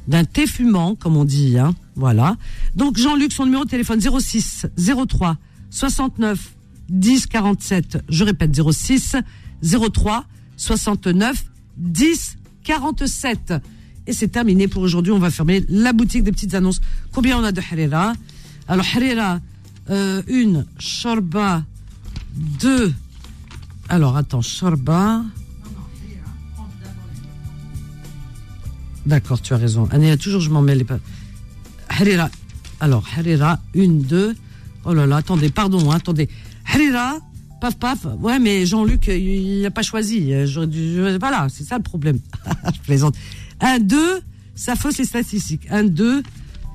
[0.07, 1.75] d'un thé fumant, comme on dit, hein.
[1.97, 2.37] Voilà.
[2.77, 5.39] Donc Jean-Luc, son numéro de téléphone 06 03
[5.71, 6.53] 69
[6.91, 8.05] 10 47.
[8.11, 9.17] Je répète 06
[9.63, 10.27] 03
[10.59, 11.47] 69
[11.79, 13.55] 10 47.
[14.07, 15.13] Et c'est terminé pour aujourd'hui.
[15.13, 16.81] On va fermer la boutique des petites annonces.
[17.13, 18.13] Combien on a de harira
[18.69, 19.41] Alors, harira,
[19.91, 21.65] euh, une, shorba,
[22.61, 22.93] deux.
[23.89, 25.23] Alors, attends, shorba.
[29.07, 29.87] D'accord, tu as raison.
[29.91, 30.99] Annie, toujours, je m'en mets les pas.
[31.89, 32.31] Harira.
[32.81, 34.35] Alors, Harira, une, deux.
[34.85, 36.29] Oh là là, attendez, pardon, hein, attendez.
[36.67, 37.19] Harira,
[37.61, 38.07] paf, paf.
[38.21, 40.31] Ouais, mais Jean-Luc, il n'a pas choisi.
[40.47, 42.19] Je- Voilà, c'est ça le problème.
[42.75, 43.15] je plaisante.
[43.65, 44.21] Un, deux,
[44.55, 45.67] ça fausse les statistiques.
[45.71, 46.23] Un, deux,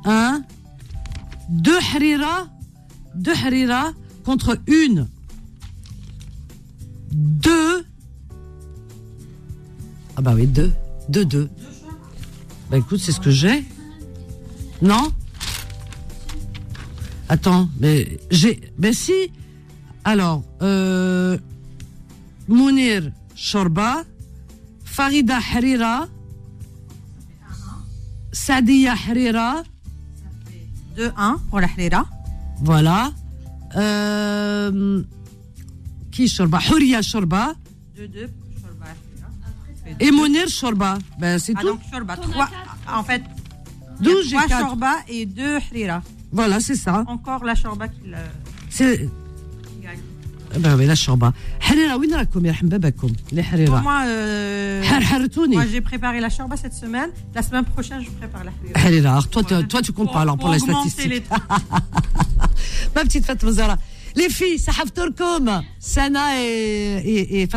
[0.05, 0.43] un,
[1.49, 2.47] deux Harira,
[3.13, 3.93] deux Harira
[4.25, 5.07] contre une,
[7.11, 7.85] deux.
[10.17, 10.71] Ah bah oui, deux,
[11.09, 11.49] deux, deux.
[12.71, 13.63] Bah écoute, c'est ce que j'ai.
[14.81, 15.13] Non?
[17.29, 18.59] Attends, mais j'ai.
[18.79, 19.31] Ben si.
[20.03, 21.37] Alors, euh,
[22.47, 24.03] Mounir Shorba,
[24.85, 26.07] Farida Harira,
[28.45, 29.63] Sadia Harira,
[30.95, 32.05] 2-1 pour la Hrira.
[32.61, 33.11] voilà.
[33.75, 35.03] Euh,
[36.11, 37.53] qui Shorba Huria Shorba
[37.95, 39.97] 2-2 pour Shorba Hrira.
[39.99, 40.97] et Mounir Shorba.
[41.19, 41.67] Ben c'est Ah, tout.
[41.67, 42.15] donc Shorba.
[42.17, 42.49] 3,
[42.99, 43.21] en fait,
[44.01, 44.65] il y a 12, j'ai trois quatre.
[44.67, 46.01] Shorba et 2 Hrira.
[46.31, 47.03] Voilà, c'est ça.
[47.07, 49.09] Encore la Shorba qui gagne
[50.57, 51.33] ben chamba.
[53.41, 53.81] Harira.
[53.81, 54.83] Moi, euh,
[55.49, 57.09] moi j'ai préparé la chamba cette semaine.
[57.35, 59.09] La semaine prochaine, je prépare la harira.
[59.09, 61.09] Harira, toi, toi tu comptes pas alors pour, pour les statistiques.
[61.09, 61.23] Les
[62.95, 63.77] Ma petite Fatma
[64.15, 67.49] Les filles, Sahaf Turkum, Sana et, et, et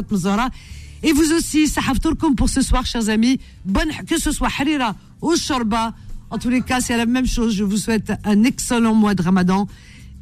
[1.03, 3.41] Et vous aussi, Sahaf Turkum pour ce soir, chers amis.
[3.65, 5.95] Bonne, que ce soit Harira ou Shorba.
[6.31, 7.55] En tous les cas, c'est la même chose.
[7.55, 9.67] Je vous souhaite un excellent mois de Ramadan.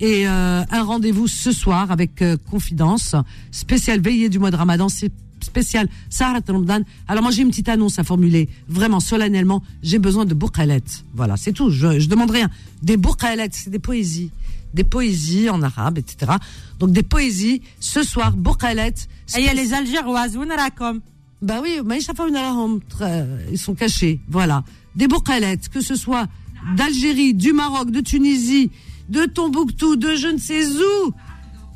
[0.01, 3.15] Et euh, un rendez-vous ce soir avec euh, Confidence,
[3.51, 6.81] spécial veillée du mois de Ramadan, c'est spécial Sahara Ramadan.
[7.07, 10.83] Alors moi j'ai une petite annonce à formuler, vraiment solennellement, j'ai besoin de bourqalet.
[11.15, 12.49] Voilà, c'est tout, je, je demande rien.
[12.83, 14.31] Des bourqalet, c'est des poésies,
[14.73, 16.33] des poésies en arabe, etc.
[16.79, 18.95] Donc des poésies, ce soir, bourqalet.
[19.37, 20.39] Et il y a les Algéroises,
[20.77, 21.01] comme
[21.43, 24.65] Bah oui, mais ils sont cachés, voilà.
[24.97, 26.27] Des bourqalettes, que ce soit
[26.75, 28.71] d'Algérie, du Maroc, de Tunisie,
[29.11, 31.13] de Tombouctou, de je ne sais où.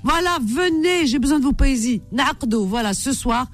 [0.03, 2.03] Voilà, venez, j'ai besoin de vos poésies.
[2.13, 3.47] Naqdo, voilà, ce soir,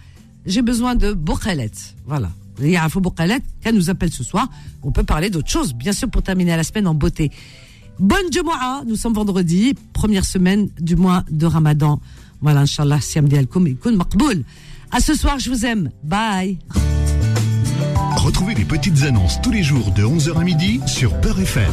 [0.46, 1.96] j'ai besoin de bourqalettes.
[2.06, 2.30] Voilà.
[2.60, 4.48] Il y a un faux bourqalette qu'elle nous appelle ce soir.
[4.82, 7.30] On peut parler d'autre chose, bien sûr, pour terminer la semaine en beauté.
[7.98, 12.00] Bonne Jumu'ah, nous sommes vendredi, première semaine du mois de Ramadan.
[12.40, 14.44] Voilà, Inch'Allah, siam di alkoum, ikoun maqboul.
[14.90, 15.90] À ce soir, je vous aime.
[16.02, 16.58] Bye.
[18.16, 21.72] Retrouvez les petites annonces tous les jours de 11h à midi sur Peur FM.